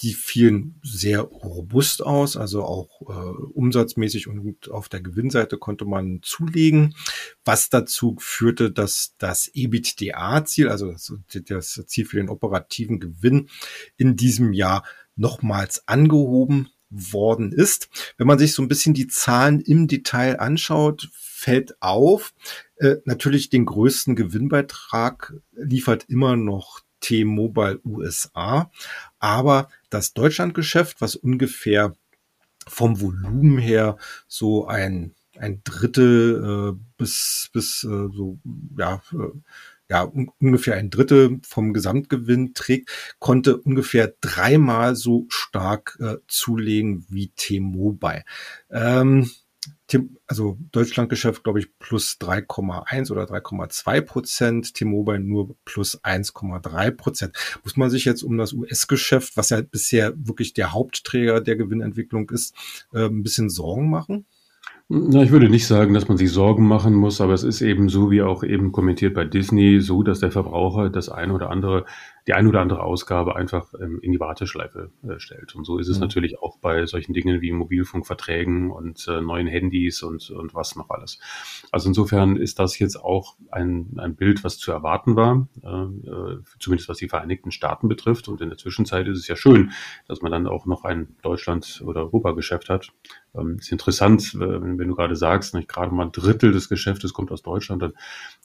Die 0.00 0.14
fielen 0.14 0.80
sehr 0.82 1.20
robust 1.20 2.02
aus, 2.02 2.36
also 2.36 2.64
auch 2.64 3.02
äh, 3.02 3.12
umsatzmäßig 3.52 4.26
und 4.26 4.68
auf 4.70 4.88
der 4.88 5.00
Gewinnseite 5.00 5.58
konnte 5.58 5.84
man 5.84 6.20
zulegen, 6.22 6.96
was 7.44 7.68
dazu 7.68 8.16
führte, 8.18 8.72
dass 8.72 9.14
das 9.18 9.48
EBITDA-Ziel, 9.54 10.68
also 10.68 10.90
das, 10.90 11.12
das 11.44 11.86
Ziel 11.86 12.06
für 12.06 12.16
den 12.16 12.30
operativen 12.30 12.98
Gewinn 12.98 13.48
in 13.96 14.16
diesem 14.16 14.52
Jahr 14.52 14.82
nochmals 15.14 15.86
angehoben 15.86 16.70
worden 16.92 17.52
ist. 17.52 17.88
Wenn 18.18 18.26
man 18.26 18.38
sich 18.38 18.52
so 18.52 18.62
ein 18.62 18.68
bisschen 18.68 18.94
die 18.94 19.08
Zahlen 19.08 19.60
im 19.60 19.88
Detail 19.88 20.38
anschaut, 20.38 21.08
fällt 21.12 21.80
auf, 21.80 22.34
äh, 22.76 22.96
natürlich 23.04 23.50
den 23.50 23.64
größten 23.64 24.14
Gewinnbeitrag 24.14 25.34
liefert 25.52 26.04
immer 26.08 26.36
noch 26.36 26.80
T-Mobile 27.00 27.80
USA, 27.84 28.70
aber 29.18 29.68
das 29.90 30.12
Deutschlandgeschäft, 30.14 31.00
was 31.00 31.16
ungefähr 31.16 31.94
vom 32.68 33.00
Volumen 33.00 33.58
her 33.58 33.96
so 34.28 34.66
ein 34.66 35.14
ein 35.38 35.62
Drittel 35.64 36.74
äh, 36.76 36.80
bis 36.98 37.48
bis 37.52 37.84
äh, 37.84 38.08
so 38.12 38.38
ja 38.78 39.02
äh, 39.12 39.32
ja, 39.92 40.04
un 40.04 40.30
ungefähr 40.38 40.76
ein 40.76 40.88
Drittel 40.88 41.38
vom 41.46 41.74
Gesamtgewinn 41.74 42.54
trägt, 42.54 42.88
konnte 43.18 43.58
ungefähr 43.58 44.14
dreimal 44.22 44.96
so 44.96 45.26
stark 45.28 45.98
äh, 46.00 46.16
zulegen 46.28 47.04
wie 47.10 47.28
T-Mobile. 47.36 48.24
Ähm, 48.70 49.30
also 50.26 50.56
Deutschlandgeschäft, 50.72 51.44
glaube 51.44 51.60
ich, 51.60 51.78
plus 51.78 52.16
3,1 52.18 53.12
oder 53.12 53.24
3,2 53.24 54.00
Prozent, 54.00 54.72
T-Mobile 54.72 55.20
nur 55.20 55.54
plus 55.66 56.02
1,3 56.02 56.90
Prozent. 56.92 57.36
Muss 57.62 57.76
man 57.76 57.90
sich 57.90 58.06
jetzt 58.06 58.22
um 58.22 58.38
das 58.38 58.54
US-Geschäft, 58.54 59.36
was 59.36 59.50
ja 59.50 59.60
bisher 59.60 60.14
wirklich 60.16 60.54
der 60.54 60.72
Hauptträger 60.72 61.42
der 61.42 61.56
Gewinnentwicklung 61.56 62.30
ist, 62.30 62.54
äh, 62.94 63.04
ein 63.04 63.22
bisschen 63.22 63.50
Sorgen 63.50 63.90
machen? 63.90 64.24
Na, 64.94 65.22
ich 65.22 65.30
würde 65.30 65.48
nicht 65.48 65.66
sagen, 65.66 65.94
dass 65.94 66.08
man 66.08 66.18
sich 66.18 66.30
Sorgen 66.30 66.68
machen 66.68 66.92
muss, 66.92 67.22
aber 67.22 67.32
es 67.32 67.44
ist 67.44 67.62
eben 67.62 67.88
so, 67.88 68.10
wie 68.10 68.20
auch 68.20 68.44
eben 68.44 68.72
kommentiert 68.72 69.14
bei 69.14 69.24
Disney, 69.24 69.80
so, 69.80 70.02
dass 70.02 70.20
der 70.20 70.30
Verbraucher 70.30 70.90
das 70.90 71.08
eine 71.08 71.32
oder 71.32 71.48
andere 71.48 71.86
die 72.26 72.34
ein 72.34 72.46
oder 72.46 72.60
andere 72.60 72.82
Ausgabe 72.82 73.34
einfach 73.36 73.74
ähm, 73.80 73.98
in 74.00 74.12
die 74.12 74.20
Warteschleife 74.20 74.90
äh, 75.02 75.18
stellt. 75.18 75.54
Und 75.54 75.64
so 75.64 75.78
ist 75.78 75.88
es 75.88 75.96
mhm. 75.96 76.02
natürlich 76.02 76.38
auch 76.40 76.58
bei 76.58 76.86
solchen 76.86 77.12
Dingen 77.12 77.40
wie 77.40 77.52
Mobilfunkverträgen 77.52 78.70
und 78.70 79.06
äh, 79.08 79.20
neuen 79.20 79.48
Handys 79.48 80.02
und, 80.02 80.30
und 80.30 80.54
was 80.54 80.76
noch 80.76 80.90
alles. 80.90 81.18
Also 81.72 81.88
insofern 81.88 82.36
ist 82.36 82.58
das 82.58 82.78
jetzt 82.78 82.96
auch 82.96 83.36
ein, 83.50 83.94
ein 83.96 84.14
Bild, 84.14 84.44
was 84.44 84.58
zu 84.58 84.70
erwarten 84.70 85.16
war, 85.16 85.48
äh, 85.62 85.68
äh 85.68 86.38
zumindest 86.58 86.88
was 86.88 86.98
die 86.98 87.08
Vereinigten 87.08 87.50
Staaten 87.50 87.88
betrifft. 87.88 88.28
Und 88.28 88.40
in 88.40 88.50
der 88.50 88.58
Zwischenzeit 88.58 89.08
ist 89.08 89.18
es 89.18 89.26
ja 89.26 89.34
schön, 89.34 89.72
dass 90.06 90.22
man 90.22 90.30
dann 90.30 90.46
auch 90.46 90.66
noch 90.66 90.84
ein 90.84 91.16
Deutschland- 91.22 91.82
oder 91.84 92.02
Europageschäft 92.02 92.68
hat. 92.68 92.92
Ähm, 93.34 93.56
ist 93.58 93.72
interessant, 93.72 94.38
wenn, 94.38 94.78
wenn 94.78 94.88
du 94.88 94.94
gerade 94.94 95.16
sagst, 95.16 95.54
nicht 95.54 95.68
gerade 95.68 95.92
mal 95.92 96.06
ein 96.06 96.12
Drittel 96.12 96.52
des 96.52 96.68
Geschäftes 96.68 97.12
kommt 97.12 97.32
aus 97.32 97.42
Deutschland, 97.42 97.82
dann 97.82 97.94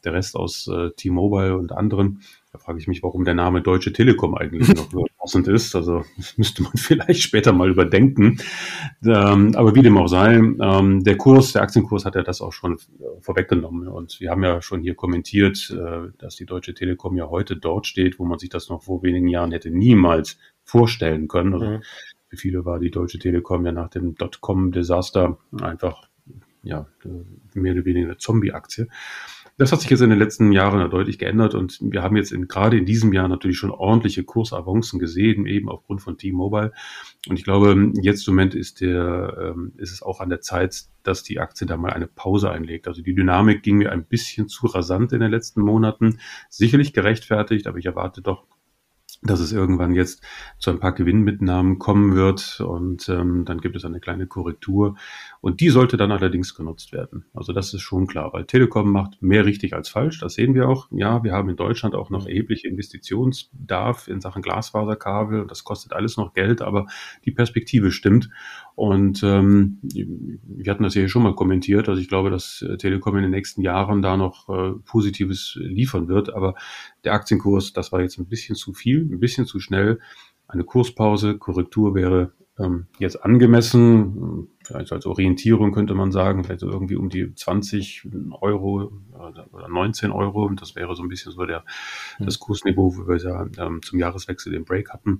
der 0.03 0.13
Rest 0.13 0.35
aus 0.35 0.67
äh, 0.67 0.91
T-Mobile 0.91 1.57
und 1.57 1.71
anderen. 1.71 2.21
Da 2.51 2.59
frage 2.59 2.79
ich 2.79 2.87
mich, 2.87 3.03
warum 3.03 3.25
der 3.25 3.33
Name 3.33 3.61
Deutsche 3.61 3.91
Telekom 3.91 4.35
eigentlich 4.35 4.69
noch 4.69 4.89
passend 5.17 5.47
ist. 5.47 5.75
Also 5.75 6.03
das 6.15 6.37
müsste 6.37 6.63
man 6.63 6.71
vielleicht 6.75 7.21
später 7.21 7.51
mal 7.51 7.69
überdenken. 7.69 8.39
Ähm, 9.03 9.53
aber 9.55 9.75
wie 9.75 9.81
dem 9.81 9.97
auch 9.97 10.07
sei, 10.07 10.35
ähm, 10.35 11.03
der 11.03 11.17
Kurs, 11.17 11.51
der 11.51 11.63
Aktienkurs 11.63 12.05
hat 12.05 12.15
ja 12.15 12.23
das 12.23 12.41
auch 12.41 12.53
schon 12.53 12.75
äh, 12.75 13.21
vorweggenommen. 13.21 13.87
Und 13.89 14.19
wir 14.21 14.31
haben 14.31 14.43
ja 14.43 14.61
schon 14.61 14.81
hier 14.81 14.95
kommentiert, 14.95 15.69
äh, 15.71 16.09
dass 16.17 16.37
die 16.37 16.45
Deutsche 16.45 16.73
Telekom 16.73 17.17
ja 17.17 17.29
heute 17.29 17.57
dort 17.57 17.85
steht, 17.85 18.17
wo 18.19 18.25
man 18.25 18.39
sich 18.39 18.49
das 18.49 18.69
noch 18.69 18.83
vor 18.83 19.03
wenigen 19.03 19.27
Jahren 19.27 19.51
hätte 19.51 19.69
niemals 19.69 20.37
vorstellen 20.63 21.27
können. 21.27 21.53
Also 21.53 21.65
mhm. 21.65 21.81
Für 22.29 22.37
viele 22.37 22.65
war 22.65 22.79
die 22.79 22.91
Deutsche 22.91 23.19
Telekom 23.19 23.65
ja 23.65 23.71
nach 23.71 23.89
dem 23.89 24.15
Dotcom-Desaster 24.15 25.37
einfach 25.61 26.09
ja, 26.63 26.85
mehr 27.53 27.73
oder 27.73 27.85
weniger 27.85 28.07
eine 28.07 28.17
Zombie-Aktie. 28.17 28.87
Das 29.59 29.71
hat 29.71 29.81
sich 29.81 29.89
jetzt 29.89 30.01
in 30.01 30.11
den 30.11 30.19
letzten 30.19 30.51
Jahren 30.51 30.87
deutlich 30.91 31.17
geändert 31.17 31.55
und 31.55 31.79
wir 31.81 32.03
haben 32.03 32.15
jetzt 32.15 32.31
in, 32.31 32.47
gerade 32.47 32.77
in 32.77 32.85
diesem 32.85 33.11
Jahr 33.11 33.27
natürlich 33.27 33.57
schon 33.57 33.71
ordentliche 33.71 34.23
Kursavancen 34.23 34.99
gesehen, 34.99 35.47
eben 35.47 35.67
aufgrund 35.67 36.01
von 36.03 36.15
T-Mobile. 36.15 36.73
Und 37.27 37.39
ich 37.39 37.43
glaube, 37.43 37.91
jetzt 38.01 38.27
im 38.27 38.35
Moment 38.35 38.53
ist, 38.53 38.81
der, 38.81 39.55
ähm, 39.55 39.73
ist 39.77 39.91
es 39.91 40.03
auch 40.03 40.19
an 40.19 40.29
der 40.29 40.41
Zeit, 40.41 40.85
dass 41.01 41.23
die 41.23 41.39
Aktie 41.39 41.65
da 41.65 41.75
mal 41.75 41.91
eine 41.91 42.05
Pause 42.05 42.51
einlegt. 42.51 42.87
Also 42.87 43.01
die 43.01 43.15
Dynamik 43.15 43.63
ging 43.63 43.77
mir 43.77 43.91
ein 43.91 44.05
bisschen 44.05 44.47
zu 44.47 44.67
rasant 44.67 45.11
in 45.11 45.21
den 45.21 45.31
letzten 45.31 45.61
Monaten. 45.61 46.19
Sicherlich 46.49 46.93
gerechtfertigt, 46.93 47.65
aber 47.65 47.79
ich 47.79 47.87
erwarte 47.87 48.21
doch 48.21 48.45
dass 49.23 49.39
es 49.39 49.51
irgendwann 49.51 49.95
jetzt 49.95 50.21
zu 50.59 50.69
ein 50.69 50.79
paar 50.79 50.93
Gewinnmitnahmen 50.93 51.79
kommen 51.79 52.15
wird 52.15 52.59
und 52.59 53.09
ähm, 53.09 53.45
dann 53.45 53.59
gibt 53.59 53.75
es 53.75 53.83
eine 53.83 53.99
kleine 53.99 54.27
Korrektur 54.27 54.95
und 55.41 55.59
die 55.59 55.69
sollte 55.69 55.97
dann 55.97 56.11
allerdings 56.11 56.53
genutzt 56.53 56.93
werden. 56.93 57.25
Also 57.33 57.51
das 57.53 57.73
ist 57.73 57.81
schon 57.81 58.07
klar, 58.07 58.31
weil 58.33 58.45
Telekom 58.45 58.91
macht 58.91 59.21
mehr 59.21 59.45
richtig 59.45 59.73
als 59.73 59.89
falsch, 59.89 60.19
das 60.19 60.35
sehen 60.35 60.53
wir 60.53 60.69
auch. 60.69 60.87
Ja, 60.91 61.23
wir 61.23 61.33
haben 61.33 61.49
in 61.49 61.55
Deutschland 61.55 61.95
auch 61.95 62.09
noch 62.09 62.27
erhebliche 62.27 62.67
Investitionsbedarf 62.67 64.07
in 64.07 64.21
Sachen 64.21 64.41
Glasfaserkabel 64.41 65.47
das 65.47 65.63
kostet 65.63 65.93
alles 65.93 66.17
noch 66.17 66.33
Geld, 66.33 66.61
aber 66.61 66.87
die 67.25 67.31
Perspektive 67.31 67.91
stimmt 67.91 68.29
und 68.77 69.23
ähm, 69.23 69.79
wir 69.81 70.71
hatten 70.71 70.83
das 70.83 70.93
ja 70.93 70.99
hier 70.99 71.09
schon 71.09 71.23
mal 71.23 71.33
kommentiert, 71.33 71.89
also 71.89 71.99
ich 71.99 72.09
glaube, 72.09 72.29
dass 72.29 72.61
äh, 72.61 72.77
Telekom 72.77 73.15
in 73.15 73.23
den 73.23 73.31
nächsten 73.31 73.63
Jahren 73.63 74.03
da 74.03 74.17
noch 74.17 74.47
äh, 74.49 74.73
Positives 74.85 75.57
liefern 75.59 76.07
wird. 76.07 76.31
Aber 76.31 76.53
der 77.03 77.13
Aktienkurs, 77.13 77.73
das 77.73 77.91
war 77.91 78.01
jetzt 78.01 78.19
ein 78.19 78.27
bisschen 78.27 78.55
zu 78.55 78.73
viel, 78.73 79.01
ein 79.01 79.19
bisschen 79.19 79.47
zu 79.47 79.59
schnell. 79.59 79.99
Eine 80.47 80.63
Kurspause, 80.63 81.39
Korrektur 81.39 81.95
wäre 81.95 82.33
ähm, 82.59 82.87
jetzt 82.99 83.23
angemessen. 83.23 84.49
Vielleicht 84.63 84.91
als 84.91 85.05
Orientierung 85.05 85.71
könnte 85.71 85.93
man 85.93 86.11
sagen, 86.11 86.43
vielleicht 86.43 86.59
so 86.61 86.69
irgendwie 86.69 86.95
um 86.95 87.09
die 87.09 87.33
20 87.33 88.07
Euro 88.41 88.91
oder 89.51 89.67
19 89.67 90.11
Euro. 90.11 90.49
Das 90.49 90.75
wäre 90.75 90.95
so 90.95 91.03
ein 91.03 91.09
bisschen 91.09 91.31
so 91.31 91.45
der, 91.45 91.63
hm. 92.17 92.25
das 92.25 92.39
Kursniveau, 92.39 92.95
wo 92.97 93.07
wir 93.07 93.17
ja 93.17 93.47
ähm, 93.65 93.81
zum 93.81 93.99
Jahreswechsel 93.99 94.51
den 94.51 94.65
Break 94.65 94.89
hatten. 94.89 95.19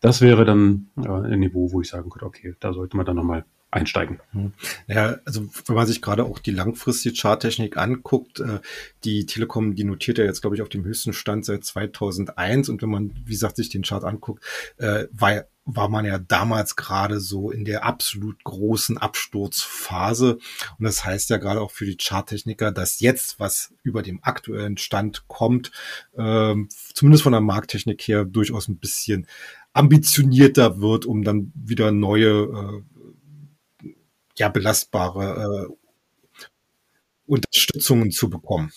Das 0.00 0.20
wäre 0.20 0.44
dann 0.44 0.88
äh, 0.96 1.08
ein 1.08 1.40
Niveau, 1.40 1.72
wo 1.72 1.80
ich 1.80 1.88
sagen 1.88 2.10
könnte, 2.10 2.26
okay, 2.26 2.54
da 2.60 2.72
sollte 2.72 2.96
man 2.96 3.06
dann 3.06 3.16
nochmal 3.16 3.44
einsteigen. 3.70 4.20
Hm. 4.32 4.52
Ja, 4.86 5.18
also 5.24 5.46
wenn 5.66 5.76
man 5.76 5.86
sich 5.86 6.00
gerade 6.00 6.24
auch 6.24 6.38
die 6.38 6.52
langfristige 6.52 7.14
Charttechnik 7.14 7.76
anguckt, 7.76 8.40
äh, 8.40 8.60
die 9.04 9.26
Telekom, 9.26 9.74
die 9.74 9.84
notiert 9.84 10.18
ja 10.18 10.24
jetzt, 10.24 10.40
glaube 10.40 10.56
ich, 10.56 10.62
auf 10.62 10.70
dem 10.70 10.84
höchsten 10.84 11.12
Stand 11.12 11.44
seit 11.44 11.64
2001 11.64 12.70
und 12.70 12.80
wenn 12.80 12.88
man, 12.88 13.12
wie 13.24 13.32
gesagt, 13.32 13.56
sich 13.56 13.68
den 13.68 13.82
Chart 13.82 14.04
anguckt, 14.04 14.42
äh, 14.78 15.04
war 15.12 15.44
war 15.70 15.90
man 15.90 16.06
ja 16.06 16.18
damals 16.18 16.76
gerade 16.76 17.20
so 17.20 17.50
in 17.50 17.66
der 17.66 17.84
absolut 17.84 18.42
großen 18.42 18.96
Absturzphase. 18.96 20.38
Und 20.78 20.84
das 20.84 21.04
heißt 21.04 21.28
ja 21.28 21.36
gerade 21.36 21.60
auch 21.60 21.70
für 21.70 21.84
die 21.84 21.98
Charttechniker, 21.98 22.72
dass 22.72 23.00
jetzt, 23.00 23.38
was 23.38 23.74
über 23.82 24.02
dem 24.02 24.20
aktuellen 24.22 24.78
Stand 24.78 25.28
kommt, 25.28 25.70
äh, 26.16 26.54
zumindest 26.94 27.22
von 27.22 27.32
der 27.32 27.42
Markttechnik 27.42 28.00
her, 28.08 28.24
durchaus 28.24 28.68
ein 28.68 28.78
bisschen 28.78 29.26
ambitionierter 29.74 30.80
wird, 30.80 31.04
um 31.04 31.22
dann 31.22 31.52
wieder 31.54 31.92
neue, 31.92 32.82
äh, 33.84 33.94
ja, 34.38 34.48
belastbare 34.48 35.68
äh, 35.68 35.74
Unterstützungen 37.26 38.10
zu 38.10 38.30
bekommen. 38.30 38.72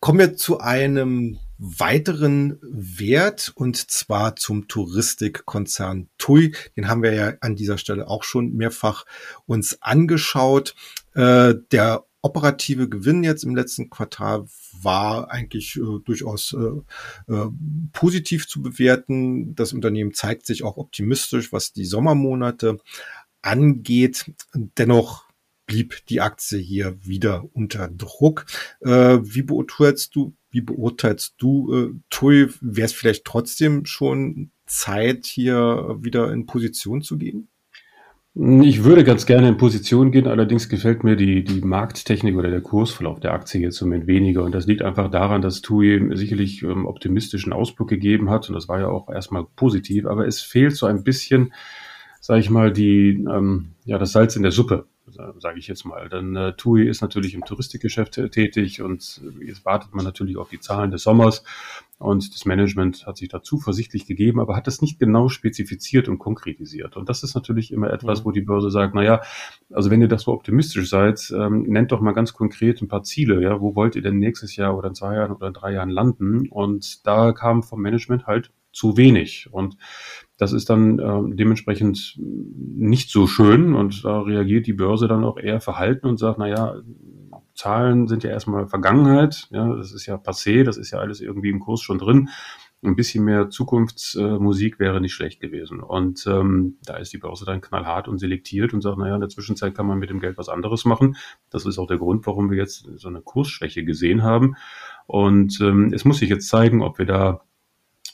Kommen 0.00 0.18
wir 0.18 0.36
zu 0.36 0.58
einem 0.58 1.38
weiteren 1.58 2.58
Wert 2.62 3.52
und 3.54 3.76
zwar 3.90 4.36
zum 4.36 4.68
Touristikkonzern 4.68 6.08
TUI. 6.18 6.54
Den 6.76 6.88
haben 6.88 7.02
wir 7.02 7.14
ja 7.14 7.34
an 7.40 7.56
dieser 7.56 7.78
Stelle 7.78 8.08
auch 8.08 8.24
schon 8.24 8.54
mehrfach 8.54 9.04
uns 9.46 9.80
angeschaut. 9.82 10.74
Äh, 11.14 11.54
der 11.70 12.04
operative 12.22 12.88
Gewinn 12.88 13.22
jetzt 13.22 13.44
im 13.44 13.54
letzten 13.54 13.90
Quartal 13.90 14.46
war 14.80 15.30
eigentlich 15.30 15.76
äh, 15.76 16.00
durchaus 16.04 16.54
äh, 16.54 17.32
äh, 17.32 17.48
positiv 17.92 18.48
zu 18.48 18.62
bewerten. 18.62 19.54
Das 19.54 19.74
Unternehmen 19.74 20.14
zeigt 20.14 20.46
sich 20.46 20.64
auch 20.64 20.78
optimistisch, 20.78 21.52
was 21.52 21.72
die 21.72 21.84
Sommermonate 21.84 22.78
angeht. 23.42 24.32
Dennoch 24.54 25.24
blieb 25.66 26.06
die 26.08 26.20
Aktie 26.20 26.58
hier 26.58 26.96
wieder 27.04 27.44
unter 27.52 27.88
Druck. 27.88 28.46
Äh, 28.80 29.18
wie 29.22 29.42
beurteilst 29.42 30.14
du 30.14 30.34
wie 30.54 30.60
beurteilst 30.60 31.34
du, 31.38 31.74
äh, 31.74 31.90
Tui, 32.10 32.46
wäre 32.60 32.86
es 32.86 32.92
vielleicht 32.92 33.24
trotzdem 33.24 33.86
schon 33.86 34.52
Zeit, 34.66 35.26
hier 35.26 35.96
wieder 36.00 36.32
in 36.32 36.46
Position 36.46 37.02
zu 37.02 37.18
gehen? 37.18 37.48
Ich 38.36 38.84
würde 38.84 39.02
ganz 39.04 39.26
gerne 39.26 39.48
in 39.48 39.56
Position 39.56 40.12
gehen, 40.12 40.28
allerdings 40.28 40.68
gefällt 40.68 41.02
mir 41.02 41.16
die, 41.16 41.42
die 41.42 41.60
Markttechnik 41.60 42.36
oder 42.36 42.50
der 42.50 42.60
Kursverlauf 42.60 43.18
der 43.18 43.32
Aktie 43.32 43.60
jetzt 43.60 43.80
im 43.80 43.88
Moment 43.88 44.06
weniger. 44.06 44.44
Und 44.44 44.52
das 44.52 44.66
liegt 44.66 44.82
einfach 44.82 45.10
daran, 45.10 45.42
dass 45.42 45.60
TUI 45.60 46.10
sicherlich 46.16 46.62
ähm, 46.62 46.86
optimistischen 46.86 47.52
Ausblick 47.52 47.88
gegeben 47.88 48.30
hat. 48.30 48.48
Und 48.48 48.54
das 48.54 48.68
war 48.68 48.80
ja 48.80 48.88
auch 48.88 49.08
erstmal 49.08 49.46
positiv. 49.56 50.06
Aber 50.06 50.26
es 50.26 50.40
fehlt 50.40 50.76
so 50.76 50.86
ein 50.86 51.04
bisschen, 51.04 51.52
sage 52.20 52.40
ich 52.40 52.50
mal, 52.50 52.72
die, 52.72 53.24
ähm, 53.28 53.70
ja, 53.84 53.98
das 53.98 54.12
Salz 54.12 54.34
in 54.34 54.42
der 54.42 54.52
Suppe 54.52 54.86
sage 55.06 55.58
ich 55.58 55.66
jetzt 55.68 55.84
mal. 55.84 56.08
Denn 56.08 56.34
äh, 56.36 56.54
TUI 56.56 56.88
ist 56.88 57.02
natürlich 57.02 57.34
im 57.34 57.44
Touristikgeschäft 57.44 58.20
tätig 58.30 58.82
und 58.82 59.22
jetzt 59.40 59.64
wartet 59.64 59.94
man 59.94 60.04
natürlich 60.04 60.36
auf 60.36 60.48
die 60.48 60.60
Zahlen 60.60 60.90
des 60.90 61.02
Sommers 61.02 61.44
und 61.98 62.34
das 62.34 62.44
Management 62.44 63.06
hat 63.06 63.16
sich 63.16 63.28
da 63.28 63.42
zuversichtlich 63.42 64.06
gegeben, 64.06 64.40
aber 64.40 64.56
hat 64.56 64.66
das 64.66 64.82
nicht 64.82 64.98
genau 64.98 65.28
spezifiziert 65.28 66.08
und 66.08 66.18
konkretisiert. 66.18 66.96
Und 66.96 67.08
das 67.08 67.22
ist 67.22 67.34
natürlich 67.34 67.72
immer 67.72 67.90
etwas, 67.90 68.20
mhm. 68.20 68.24
wo 68.24 68.30
die 68.32 68.40
Börse 68.40 68.70
sagt, 68.70 68.94
na 68.94 69.02
ja, 69.02 69.20
also 69.72 69.90
wenn 69.90 70.02
ihr 70.02 70.08
das 70.08 70.22
so 70.22 70.32
optimistisch 70.32 70.90
seid, 70.90 71.32
ähm, 71.34 71.62
nennt 71.62 71.92
doch 71.92 72.00
mal 72.00 72.12
ganz 72.12 72.32
konkret 72.32 72.82
ein 72.82 72.88
paar 72.88 73.04
Ziele. 73.04 73.40
Ja, 73.42 73.60
wo 73.60 73.76
wollt 73.76 73.94
ihr 73.96 74.02
denn 74.02 74.18
nächstes 74.18 74.56
Jahr 74.56 74.76
oder 74.76 74.88
in 74.88 74.94
zwei 74.94 75.14
Jahren 75.14 75.32
oder 75.32 75.46
in 75.46 75.54
drei 75.54 75.72
Jahren 75.72 75.90
landen? 75.90 76.48
Und 76.48 77.06
da 77.06 77.32
kam 77.32 77.62
vom 77.62 77.80
Management 77.80 78.26
halt 78.26 78.50
zu 78.72 78.96
wenig. 78.96 79.48
Und 79.52 79.76
das 80.36 80.52
ist 80.52 80.68
dann 80.68 80.98
äh, 80.98 81.36
dementsprechend 81.36 82.18
nicht 82.18 83.10
so 83.10 83.26
schön 83.26 83.74
und 83.74 84.04
da 84.04 84.20
reagiert 84.20 84.66
die 84.66 84.72
Börse 84.72 85.06
dann 85.06 85.24
auch 85.24 85.38
eher 85.38 85.60
verhalten 85.60 86.06
und 86.06 86.18
sagt, 86.18 86.38
na 86.38 86.48
ja, 86.48 86.76
Zahlen 87.54 88.08
sind 88.08 88.24
ja 88.24 88.30
erstmal 88.30 88.66
Vergangenheit, 88.66 89.46
ja, 89.50 89.74
das 89.76 89.92
ist 89.92 90.06
ja 90.06 90.16
passé, 90.16 90.64
das 90.64 90.76
ist 90.76 90.90
ja 90.90 90.98
alles 90.98 91.20
irgendwie 91.20 91.50
im 91.50 91.60
Kurs 91.60 91.82
schon 91.82 91.98
drin. 91.98 92.28
Ein 92.82 92.96
bisschen 92.96 93.24
mehr 93.24 93.48
Zukunftsmusik 93.48 94.74
äh, 94.74 94.78
wäre 94.78 95.00
nicht 95.00 95.14
schlecht 95.14 95.40
gewesen. 95.40 95.80
Und 95.80 96.26
ähm, 96.26 96.76
da 96.84 96.96
ist 96.96 97.14
die 97.14 97.18
Börse 97.18 97.46
dann 97.46 97.62
knallhart 97.62 98.08
und 98.08 98.18
selektiert 98.18 98.74
und 98.74 98.82
sagt, 98.82 98.98
naja, 98.98 99.14
in 99.14 99.20
der 99.20 99.30
Zwischenzeit 99.30 99.74
kann 99.74 99.86
man 99.86 99.98
mit 99.98 100.10
dem 100.10 100.20
Geld 100.20 100.36
was 100.36 100.50
anderes 100.50 100.84
machen. 100.84 101.16
Das 101.48 101.64
ist 101.64 101.78
auch 101.78 101.86
der 101.86 101.96
Grund, 101.96 102.26
warum 102.26 102.50
wir 102.50 102.58
jetzt 102.58 102.86
so 102.96 103.08
eine 103.08 103.22
Kursschwäche 103.22 103.84
gesehen 103.84 104.22
haben. 104.22 104.56
Und 105.06 105.60
ähm, 105.62 105.92
es 105.94 106.04
muss 106.04 106.18
sich 106.18 106.28
jetzt 106.28 106.48
zeigen, 106.48 106.82
ob 106.82 106.98
wir 106.98 107.06
da 107.06 107.40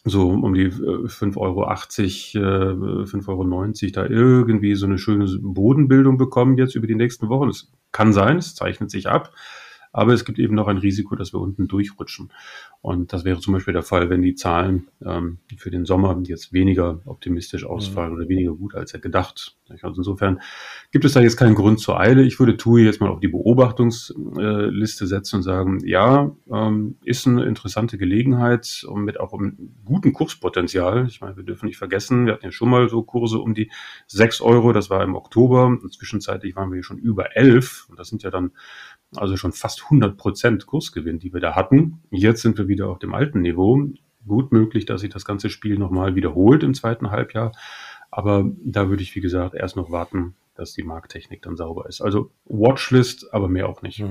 so 0.05 0.31
um 0.31 0.55
die 0.55 0.71
5,80 0.71 2.37
äh, 2.37 2.43
Euro, 2.43 3.03
5,90 3.03 3.29
Euro 3.29 3.93
da 3.93 4.07
irgendwie 4.07 4.75
so 4.75 4.87
eine 4.87 4.99
schöne 4.99 5.27
Bodenbildung 5.41 6.17
bekommen 6.17 6.57
jetzt 6.57 6.75
über 6.75 6.87
die 6.87 6.95
nächsten 6.95 7.29
Wochen. 7.29 7.49
Es 7.49 7.71
kann 7.93 8.13
sein, 8.13 8.39
es 8.39 8.55
zeichnet 8.55 8.91
sich 8.91 9.09
ab. 9.09 9.33
Aber 9.93 10.13
es 10.13 10.25
gibt 10.25 10.39
eben 10.39 10.55
noch 10.55 10.69
ein 10.69 10.79
Risiko, 10.79 11.17
dass 11.17 11.35
wir 11.35 11.41
unten 11.41 11.67
durchrutschen. 11.67 12.31
Und 12.83 13.13
das 13.13 13.25
wäre 13.25 13.41
zum 13.41 13.53
Beispiel 13.53 13.75
der 13.75 13.83
Fall, 13.83 14.09
wenn 14.09 14.23
die 14.23 14.35
Zahlen 14.35 14.89
ähm, 15.05 15.39
für 15.59 15.71
den 15.71 15.85
Sommer 15.85 16.19
jetzt 16.25 16.55
weniger 16.55 17.01
optimistisch 17.05 17.67
ausfallen 17.67 18.13
mhm. 18.13 18.17
oder 18.17 18.29
weniger 18.29 18.55
gut 18.55 18.75
als 18.75 18.95
er 18.95 19.01
gedacht. 19.01 19.57
Also 19.83 20.01
insofern 20.01 20.41
gibt 20.91 21.05
es 21.05 21.13
da 21.13 21.21
jetzt 21.21 21.37
keinen 21.37 21.55
Grund 21.55 21.79
zur 21.79 22.01
Eile. 22.01 22.23
Ich 22.23 22.39
würde 22.41 22.57
TUI 22.57 22.85
jetzt 22.85 23.01
mal 23.01 23.11
auf 23.11 23.21
die 23.21 23.29
Beobachtungsliste 23.29 25.07
setzen 25.07 25.37
und 25.37 25.43
sagen, 25.43 25.87
ja, 25.87 26.35
ähm, 26.51 26.97
ist 27.05 27.27
eine 27.27 27.45
interessante 27.45 27.99
Gelegenheit 27.99 28.85
und 28.89 29.05
mit 29.05 29.21
auch 29.21 29.35
einem 29.35 29.75
guten 29.85 30.13
Kurspotenzial. 30.13 31.07
Ich 31.07 31.21
meine, 31.21 31.37
wir 31.37 31.45
dürfen 31.45 31.67
nicht 31.67 31.79
vergessen, 31.79 32.27
wir 32.27 32.33
hatten 32.33 32.47
ja 32.47 32.53
schon 32.53 32.71
mal 32.71 32.89
so 32.89 33.03
Kurse 33.03 33.39
um 33.39 33.55
die 33.55 33.71
sechs 34.07 34.41
Euro, 34.41 34.73
das 34.73 34.89
war 34.91 35.05
im 35.05 35.15
Oktober. 35.15 35.79
Zwischenzeitlich 35.91 36.57
waren 36.57 36.71
wir 36.71 36.77
hier 36.77 36.85
schon 36.85 36.99
über 36.99 37.37
elf 37.37 37.87
und 37.91 37.99
das 37.99 38.09
sind 38.09 38.23
ja 38.23 38.31
dann 38.31 38.53
also 39.17 39.37
schon 39.37 39.53
fast 39.53 39.85
100 39.85 40.17
Prozent 40.17 40.67
Kursgewinn, 40.67 41.19
die 41.19 41.33
wir 41.33 41.41
da 41.41 41.57
hatten. 41.57 42.01
Jetzt 42.11 42.43
sind 42.43 42.59
wir 42.59 42.69
wieder 42.71 42.89
auf 42.89 42.99
dem 42.99 43.13
alten 43.13 43.43
Niveau. 43.43 43.89
Gut 44.27 44.53
möglich, 44.53 44.87
dass 44.87 45.03
sich 45.03 45.11
das 45.11 45.27
ganze 45.27 45.51
Spiel 45.51 45.79
nochmal 45.79 46.15
wiederholt 46.15 46.63
im 46.63 46.73
zweiten 46.73 47.11
Halbjahr. 47.11 47.53
Aber 48.11 48.51
da 48.65 48.89
würde 48.89 49.03
ich, 49.03 49.15
wie 49.15 49.21
gesagt, 49.21 49.55
erst 49.55 49.77
noch 49.77 49.91
warten, 49.91 50.35
dass 50.55 50.75
die 50.75 50.83
Markttechnik 50.83 51.43
dann 51.43 51.57
sauber 51.57 51.89
ist. 51.89 52.01
Also 52.01 52.31
Watchlist, 52.45 53.33
aber 53.33 53.49
mehr 53.49 53.69
auch 53.69 53.83
nicht. 53.83 54.05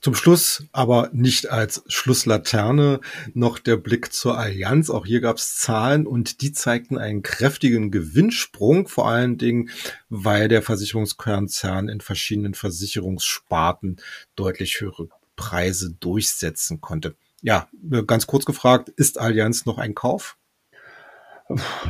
Zum 0.00 0.14
Schluss, 0.14 0.64
aber 0.72 1.10
nicht 1.12 1.50
als 1.50 1.84
Schlusslaterne, 1.88 3.00
noch 3.34 3.58
der 3.58 3.76
Blick 3.76 4.12
zur 4.12 4.38
Allianz. 4.38 4.90
Auch 4.90 5.06
hier 5.06 5.20
gab 5.20 5.36
es 5.36 5.56
Zahlen 5.56 6.06
und 6.06 6.42
die 6.42 6.52
zeigten 6.52 6.98
einen 6.98 7.22
kräftigen 7.22 7.90
Gewinnsprung, 7.90 8.88
vor 8.88 9.08
allen 9.08 9.38
Dingen, 9.38 9.70
weil 10.08 10.48
der 10.48 10.62
Versicherungskonzern 10.62 11.88
in 11.88 12.00
verschiedenen 12.00 12.54
Versicherungssparten 12.54 13.96
deutlich 14.36 14.80
höhere 14.80 15.08
Preise 15.36 15.92
durchsetzen 15.98 16.80
konnte. 16.80 17.16
Ja, 17.44 17.68
ganz 18.06 18.26
kurz 18.26 18.46
gefragt, 18.46 18.88
ist 18.88 19.20
Allianz 19.20 19.66
noch 19.66 19.76
ein 19.76 19.94
Kauf? 19.94 20.38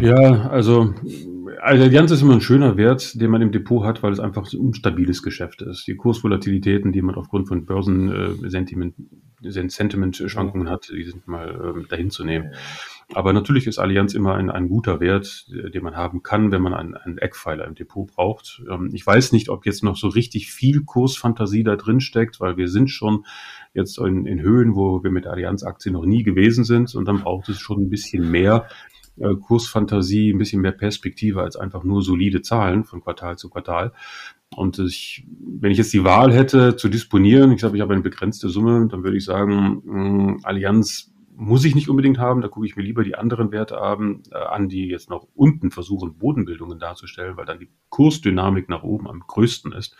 Ja, 0.01 0.49
also 0.49 0.93
Allianz 1.63 2.11
ist 2.11 2.23
immer 2.23 2.35
ein 2.35 2.41
schöner 2.41 2.77
Wert, 2.77 3.21
den 3.21 3.31
man 3.31 3.41
im 3.41 3.53
Depot 3.53 3.85
hat, 3.85 4.03
weil 4.03 4.13
es 4.13 4.19
einfach 4.19 4.53
ein 4.53 4.59
unstabiles 4.59 5.23
Geschäft 5.23 5.63
ist. 5.63 5.87
Die 5.87 5.95
Kursvolatilitäten, 5.95 6.91
die 6.91 7.03
man 7.03 7.15
aufgrund 7.15 7.47
von 7.47 7.67
Börsensentiment 7.67 8.97
äh, 9.45 10.67
hat, 10.67 10.89
die 10.93 11.05
sind 11.05 11.29
mal 11.29 11.77
äh, 11.79 11.89
dahin 11.89 12.11
zu 12.11 12.25
nehmen. 12.25 12.53
Aber 13.13 13.33
natürlich 13.33 13.69
ist 13.69 13.79
Allianz 13.79 14.15
immer 14.15 14.35
ein, 14.35 14.51
ein 14.51 14.69
guter 14.69 14.99
Wert, 14.99 15.47
den 15.49 15.85
man 15.85 15.95
haben 15.95 16.25
kann, 16.25 16.51
wenn 16.51 16.63
man 16.63 16.75
einen, 16.75 16.95
einen 16.95 17.19
Eckpfeiler 17.19 17.65
im 17.67 17.77
Depot 17.77 18.09
braucht. 18.09 18.61
Ähm, 18.69 18.91
ich 18.93 19.07
weiß 19.07 19.31
nicht, 19.31 19.51
ob 19.51 19.67
jetzt 19.67 19.85
noch 19.85 19.97
so 19.97 20.09
richtig 20.09 20.51
viel 20.51 20.83
Kursfantasie 20.83 21.63
da 21.63 21.77
drin 21.77 22.01
steckt, 22.01 22.41
weil 22.41 22.57
wir 22.57 22.67
sind 22.67 22.89
schon 22.89 23.25
jetzt 23.75 23.99
in, 23.99 24.27
in 24.27 24.41
Höhen, 24.41 24.75
wo 24.75 25.03
wir 25.03 25.11
mit 25.11 25.27
Allianz-Aktien 25.27 25.93
noch 25.93 26.05
nie 26.05 26.23
gewesen 26.23 26.65
sind 26.65 26.95
und 26.95 27.07
dann 27.07 27.21
braucht 27.21 27.49
es 27.49 27.59
schon 27.59 27.83
ein 27.83 27.91
bisschen 27.91 28.31
mehr, 28.31 28.69
äh, 29.17 29.35
Kursfantasie, 29.35 30.33
ein 30.33 30.39
bisschen 30.39 30.63
mehr 30.63 30.73
Perspektive 30.73 31.43
als 31.43 31.57
einfach 31.57 31.85
nur 31.85 32.03
solide 32.03 32.43
Zahlen 32.43 32.85
von 32.85 33.03
Quartal 33.03 33.37
zu 33.37 33.51
Quartal. 33.51 33.93
Und 34.57 34.79
ich, 34.79 35.27
wenn 35.41 35.73
ich 35.73 35.79
jetzt 35.79 35.93
die 35.93 36.05
Wahl 36.05 36.33
hätte 36.33 36.77
zu 36.77 36.89
disponieren, 36.89 37.53
ich 37.53 37.61
sage, 37.61 37.77
ich 37.77 37.83
habe 37.83 37.93
eine 37.93 38.03
begrenzte 38.03 38.49
Summe, 38.49 38.87
dann 38.89 39.03
würde 39.03 39.17
ich 39.17 39.25
sagen, 39.25 39.83
mh, 39.85 40.37
Allianz 40.45 41.13
muss 41.37 41.65
ich 41.65 41.75
nicht 41.75 41.89
unbedingt 41.89 42.19
haben, 42.19 42.41
da 42.41 42.49
gucke 42.49 42.67
ich 42.67 42.77
mir 42.77 42.83
lieber 42.83 43.03
die 43.03 43.17
anderen 43.17 43.51
Werte 43.51 43.75
äh, 43.75 44.37
an, 44.37 44.69
die 44.69 44.87
jetzt 44.89 45.11
noch 45.11 45.27
unten 45.35 45.71
versuchen, 45.71 46.17
Bodenbildungen 46.17 46.79
darzustellen, 46.79 47.37
weil 47.37 47.47
dann 47.47 47.59
die 47.59 47.71
Kursdynamik 47.89 48.69
nach 48.69 48.85
oben 48.85 49.09
am 49.09 49.21
größten 49.27 49.73
ist. 49.73 49.97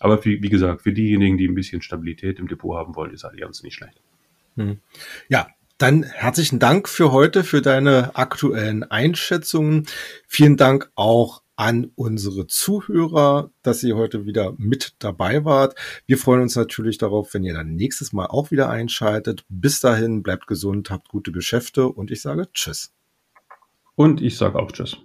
Aber 0.00 0.18
für, 0.18 0.30
wie 0.30 0.48
gesagt, 0.48 0.82
für 0.82 0.92
diejenigen, 0.92 1.38
die 1.38 1.48
ein 1.48 1.54
bisschen 1.54 1.82
Stabilität 1.82 2.38
im 2.38 2.48
Depot 2.48 2.76
haben 2.76 2.96
wollen, 2.96 3.12
ist 3.12 3.24
Allianz 3.24 3.62
nicht 3.62 3.74
schlecht. 3.74 4.00
Hm. 4.56 4.78
Ja, 5.28 5.48
dann 5.78 6.04
herzlichen 6.04 6.58
Dank 6.58 6.88
für 6.88 7.12
heute, 7.12 7.44
für 7.44 7.60
deine 7.60 8.16
aktuellen 8.16 8.82
Einschätzungen. 8.82 9.86
Vielen 10.26 10.56
Dank 10.56 10.90
auch 10.94 11.42
an 11.56 11.90
unsere 11.94 12.46
Zuhörer, 12.46 13.50
dass 13.62 13.82
ihr 13.82 13.96
heute 13.96 14.26
wieder 14.26 14.54
mit 14.58 14.94
dabei 14.98 15.44
wart. 15.44 15.74
Wir 16.06 16.18
freuen 16.18 16.42
uns 16.42 16.54
natürlich 16.54 16.98
darauf, 16.98 17.32
wenn 17.34 17.44
ihr 17.44 17.54
dann 17.54 17.74
nächstes 17.74 18.12
Mal 18.12 18.26
auch 18.26 18.50
wieder 18.50 18.68
einschaltet. 18.68 19.44
Bis 19.48 19.80
dahin, 19.80 20.22
bleibt 20.22 20.46
gesund, 20.46 20.90
habt 20.90 21.08
gute 21.08 21.32
Geschäfte 21.32 21.88
und 21.88 22.10
ich 22.10 22.20
sage 22.20 22.48
Tschüss. 22.52 22.92
Und 23.96 24.20
ich 24.20 24.36
sage 24.36 24.58
auch 24.58 24.70
Tschüss. 24.70 24.98